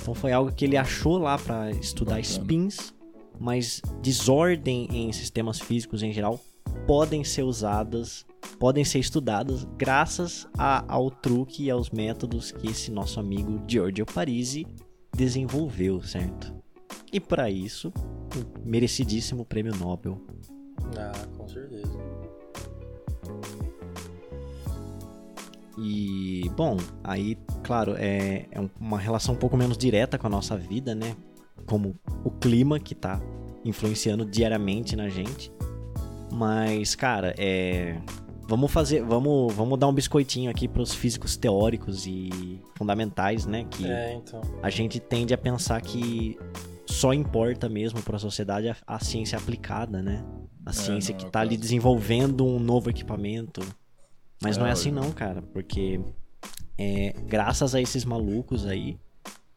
[0.00, 2.22] Então foi algo que ele achou lá para estudar Bacana.
[2.22, 2.94] spins,
[3.40, 6.40] mas desordem em sistemas físicos em geral
[6.86, 8.24] podem ser usadas,
[8.62, 14.06] podem ser estudadas graças a, ao truque e aos métodos que esse nosso amigo Giorgio
[14.06, 14.64] Parisi
[15.12, 16.54] desenvolveu, certo?
[17.12, 17.92] E para isso,
[18.36, 20.16] um merecidíssimo prêmio Nobel.
[20.96, 21.92] Ah, com certeza.
[25.76, 30.56] E, bom, aí, claro, é, é uma relação um pouco menos direta com a nossa
[30.56, 31.16] vida, né?
[31.66, 33.20] Como o clima que tá
[33.64, 35.52] influenciando diariamente na gente.
[36.30, 38.00] Mas, cara, é.
[38.46, 39.02] Vamos fazer.
[39.02, 43.64] Vamos, vamos dar um biscoitinho aqui pros físicos teóricos e fundamentais, né?
[43.70, 44.40] Que é, então.
[44.62, 46.38] a gente tende a pensar que
[46.86, 50.24] só importa mesmo para a sociedade a, a, ciência aplicada, né?
[50.66, 53.62] A é, ciência que é tá ali desenvolvendo um novo equipamento
[54.42, 56.00] mas é, não é assim não, cara, porque
[56.76, 58.98] é graças a esses malucos aí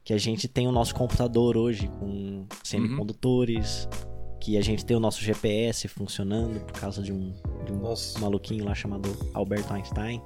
[0.04, 4.15] que a gente tem o nosso computador hoje com semicondutores, uhum.
[4.46, 7.34] Que a gente tem o nosso GPS funcionando por causa de um,
[7.66, 7.82] de um
[8.20, 10.22] maluquinho lá chamado Albert Einstein.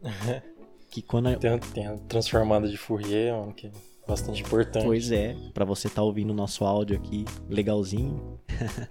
[0.90, 3.70] que quando tem, tem a transformada de Fourier, mano, que é
[4.06, 4.86] bastante importante.
[4.86, 8.40] Pois é, para você estar tá ouvindo o nosso áudio aqui legalzinho.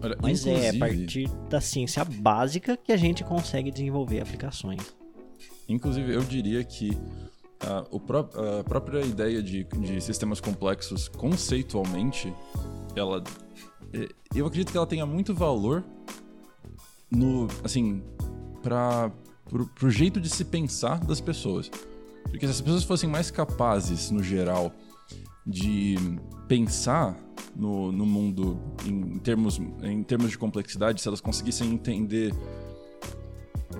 [0.00, 4.94] Olha, Mas é a partir da ciência básica que a gente consegue desenvolver aplicações.
[5.68, 8.28] Inclusive, eu diria que uh, o pró
[8.60, 12.32] a própria ideia de, de sistemas complexos conceitualmente,
[12.94, 13.24] ela,
[14.34, 15.84] eu acredito que ela tenha muito valor
[17.10, 18.02] no, assim,
[18.62, 19.10] para
[19.48, 21.70] pro, pro jeito de se pensar das pessoas.
[22.24, 24.72] Porque se as pessoas fossem mais capazes, no geral,
[25.46, 25.96] de
[26.48, 27.16] pensar
[27.54, 32.34] no, no mundo em, termos, em termos de complexidade, se elas conseguissem entender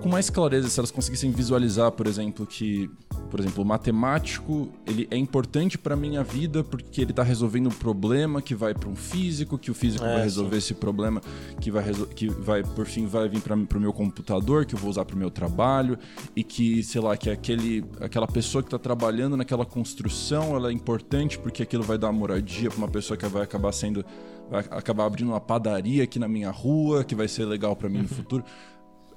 [0.01, 2.89] com mais clareza, se elas conseguissem visualizar, por exemplo, que
[3.29, 7.71] por exemplo, o matemático, ele é importante para minha vida porque ele está resolvendo um
[7.71, 10.57] problema que vai para um físico, que o físico é, vai resolver sim.
[10.59, 11.21] esse problema,
[11.59, 11.83] que vai,
[12.15, 15.15] que vai por fim vai vir para o meu computador, que eu vou usar para
[15.15, 15.97] o meu trabalho
[16.35, 20.73] e que, sei lá, que aquele, aquela pessoa que está trabalhando naquela construção, ela é
[20.73, 24.05] importante porque aquilo vai dar moradia para uma pessoa que vai acabar sendo
[24.49, 27.97] vai acabar abrindo uma padaria aqui na minha rua, que vai ser legal para mim
[27.97, 28.09] no uhum.
[28.09, 28.45] futuro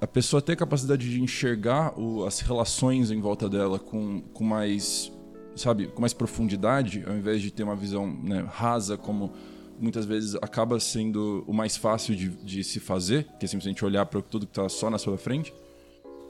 [0.01, 4.43] a pessoa ter a capacidade de enxergar o, as relações em volta dela com, com
[4.43, 5.11] mais
[5.55, 9.33] sabe com mais profundidade ao invés de ter uma visão né, rasa como
[9.77, 14.05] muitas vezes acaba sendo o mais fácil de, de se fazer que é simplesmente olhar
[14.05, 15.53] para tudo que está só na sua frente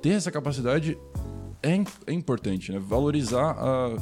[0.02, 0.98] ter essa capacidade
[1.62, 1.74] é,
[2.08, 2.80] é importante né?
[2.80, 3.96] valorizar a,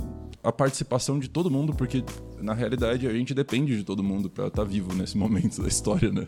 [0.43, 2.05] a participação de todo mundo porque
[2.39, 5.68] na realidade a gente depende de todo mundo para estar tá vivo nesse momento da
[5.68, 6.26] história né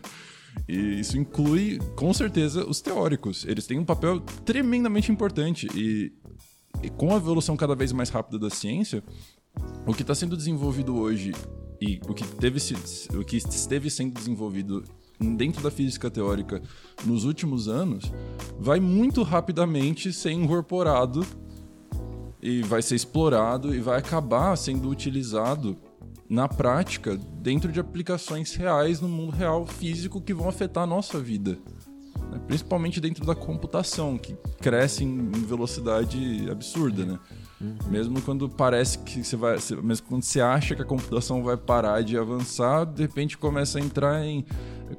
[0.68, 3.44] e isso inclui, com certeza, os teóricos.
[3.44, 5.66] Eles têm um papel tremendamente importante.
[5.74, 6.12] E,
[6.82, 9.02] e com a evolução cada vez mais rápida da ciência,
[9.86, 11.32] o que está sendo desenvolvido hoje
[11.80, 12.60] e o que, teve,
[13.16, 14.84] o que esteve sendo desenvolvido
[15.36, 16.62] dentro da física teórica
[17.04, 18.10] nos últimos anos
[18.58, 21.26] vai muito rapidamente ser incorporado
[22.42, 25.76] e vai ser explorado e vai acabar sendo utilizado
[26.30, 31.18] na prática, dentro de aplicações reais no mundo real físico que vão afetar a nossa
[31.18, 31.58] vida.
[32.30, 32.40] Né?
[32.46, 37.18] Principalmente dentro da computação, que cresce em velocidade absurda, né?
[37.60, 37.76] Uhum.
[37.90, 39.58] Mesmo quando parece que você vai.
[39.82, 43.82] Mesmo quando você acha que a computação vai parar de avançar, de repente começa a
[43.82, 44.46] entrar em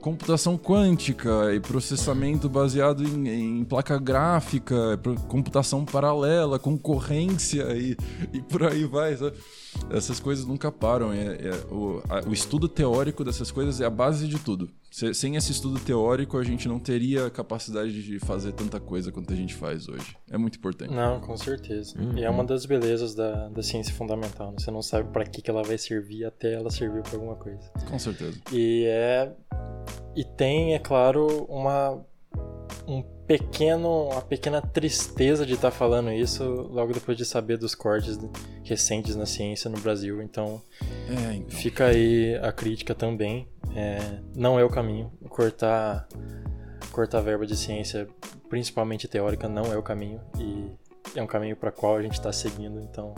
[0.02, 7.98] computação quântica e processamento baseado em, em placa gráfica, computação paralela, concorrência e,
[8.34, 9.16] e por aí vai.
[9.16, 9.38] Sabe?
[9.90, 11.12] Essas coisas nunca param.
[11.14, 14.70] É, é o, a, o, estudo teórico dessas coisas é a base de tudo.
[14.90, 19.32] Se, sem esse estudo teórico, a gente não teria capacidade de fazer tanta coisa quanto
[19.32, 20.16] a gente faz hoje.
[20.30, 20.94] É muito importante.
[20.94, 22.00] Não, com certeza.
[22.00, 22.18] Uhum.
[22.18, 24.52] E é uma das belezas da, da ciência fundamental.
[24.52, 24.58] Né?
[24.60, 27.72] Você não sabe para que, que ela vai servir até ela servir para alguma coisa.
[27.90, 28.40] Com certeza.
[28.52, 29.32] E é
[30.16, 32.04] e tem, é claro, uma
[32.88, 37.76] um pequeno, uma pequena tristeza de estar tá falando isso logo depois de saber dos
[37.76, 38.20] cortes
[38.64, 40.22] recentes na ciência no Brasil.
[40.22, 40.62] Então,
[41.10, 41.50] é, então.
[41.50, 43.48] fica aí a crítica também.
[43.76, 45.12] É, não é o caminho.
[45.30, 46.08] Cortar,
[46.92, 48.08] cortar verba de ciência,
[48.50, 50.20] principalmente teórica, não é o caminho.
[50.38, 50.72] E
[51.16, 52.82] é um caminho para qual a gente está seguindo.
[52.82, 53.14] Então,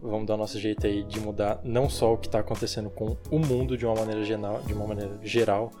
[0.00, 3.38] vamos dar nosso jeito aí de mudar não só o que está acontecendo com o
[3.38, 5.72] mundo de uma maneira geral, de uma maneira geral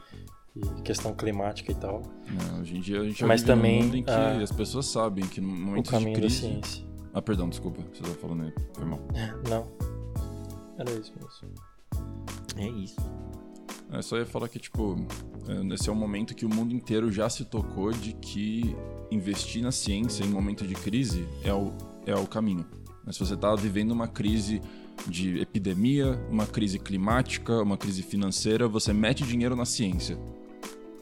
[0.56, 2.02] e questão climática e tal.
[2.28, 4.38] Não, hoje em dia a gente Mas vive também, num mundo em que a...
[4.38, 6.20] as pessoas sabem que no momento de crise...
[6.20, 6.86] da ciência.
[7.12, 9.00] Ah, perdão, desculpa, você estava falando aí, foi mal.
[9.48, 9.66] Não,
[10.78, 11.54] era isso mesmo.
[12.56, 12.96] É isso.
[13.92, 14.96] É, só ia falar que, tipo,
[15.48, 18.74] é, esse é um momento que o mundo inteiro já se tocou de que
[19.10, 21.72] investir na ciência em momento de crise é o,
[22.04, 22.66] é o caminho.
[23.04, 24.60] Mas se você está vivendo uma crise
[25.06, 30.18] de epidemia, uma crise climática, uma crise financeira, você mete dinheiro na ciência.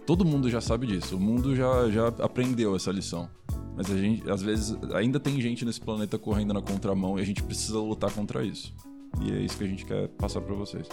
[0.07, 3.29] Todo mundo já sabe disso, o mundo já, já aprendeu essa lição.
[3.77, 7.25] Mas a gente, às vezes, ainda tem gente nesse planeta correndo na contramão e a
[7.25, 8.73] gente precisa lutar contra isso.
[9.23, 10.87] E é isso que a gente quer passar para vocês.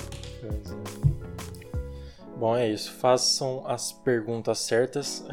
[2.38, 2.91] Bom, é isso.
[2.93, 5.26] Façam as perguntas certas.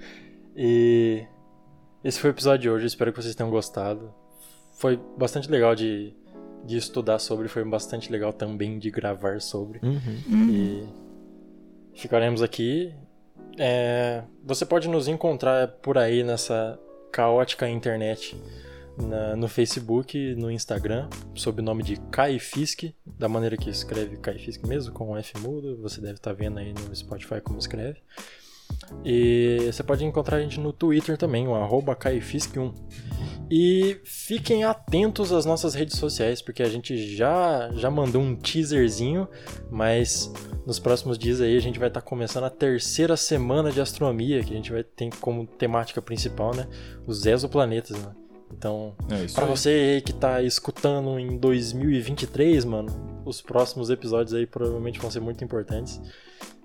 [0.56, 1.26] e
[2.02, 2.86] esse foi o episódio de hoje.
[2.86, 4.14] Espero que vocês tenham gostado.
[4.72, 6.14] Foi bastante legal de,
[6.64, 9.80] de estudar sobre, foi bastante legal também de gravar sobre.
[9.82, 10.22] Uhum.
[10.26, 10.50] Uhum.
[10.50, 10.88] E
[11.94, 12.94] ficaremos aqui
[13.58, 16.78] é, você pode nos encontrar por aí nessa
[17.12, 18.36] caótica internet
[18.96, 24.16] na, no Facebook, no Instagram, sob o nome de Kai Fisk, da maneira que escreve
[24.16, 25.80] Kai Fisk mesmo, com um F mudo.
[25.82, 28.00] Você deve estar tá vendo aí no Spotify como escreve.
[29.04, 32.72] E você pode encontrar a gente no Twitter também, o arroba KaiFisk1.
[33.50, 39.28] E fiquem atentos às nossas redes sociais, porque a gente já, já mandou um teaserzinho,
[39.70, 40.32] mas
[40.66, 44.42] nos próximos dias aí a gente vai estar tá começando a terceira semana de astronomia,
[44.42, 46.66] que a gente vai ter como temática principal, né?
[47.06, 48.12] Os exoplanetas, né?
[48.56, 55.00] Então, é para você que tá escutando em 2023, mano, os próximos episódios aí provavelmente
[55.00, 56.00] vão ser muito importantes.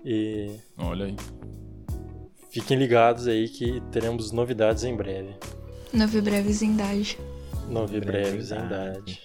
[0.04, 0.50] E.
[0.78, 1.16] Olha aí.
[2.50, 5.36] Fiquem ligados aí que teremos novidades em breve.
[5.92, 7.16] Novi breves em idade.
[7.68, 9.22] Novi breves em idade.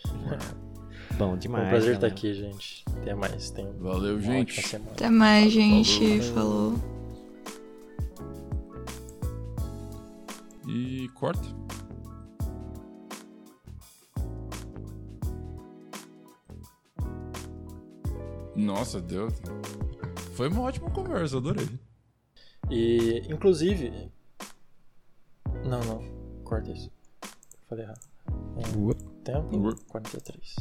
[1.17, 1.63] Bom demais.
[1.63, 2.85] Foi um prazer estar aqui, gente.
[3.01, 3.49] Até mais.
[3.49, 4.75] Tenham Valeu, gente.
[4.75, 6.21] Até mais, gente.
[6.33, 6.73] Falou.
[6.73, 6.95] Falou.
[10.67, 11.47] E corta.
[18.55, 19.29] Nossa, deu.
[20.33, 21.67] Foi uma ótima conversa, adorei.
[22.69, 24.11] E, inclusive.
[25.63, 26.43] Não, não.
[26.43, 26.91] Corta isso.
[27.67, 27.99] Falei errado.
[28.57, 29.75] É, tempo?
[29.87, 30.55] 43.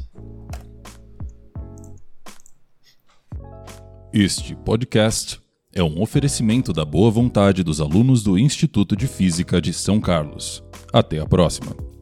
[4.12, 5.40] Este podcast
[5.72, 10.62] é um oferecimento da boa vontade dos alunos do Instituto de Física de São Carlos.
[10.92, 11.93] Até a próxima.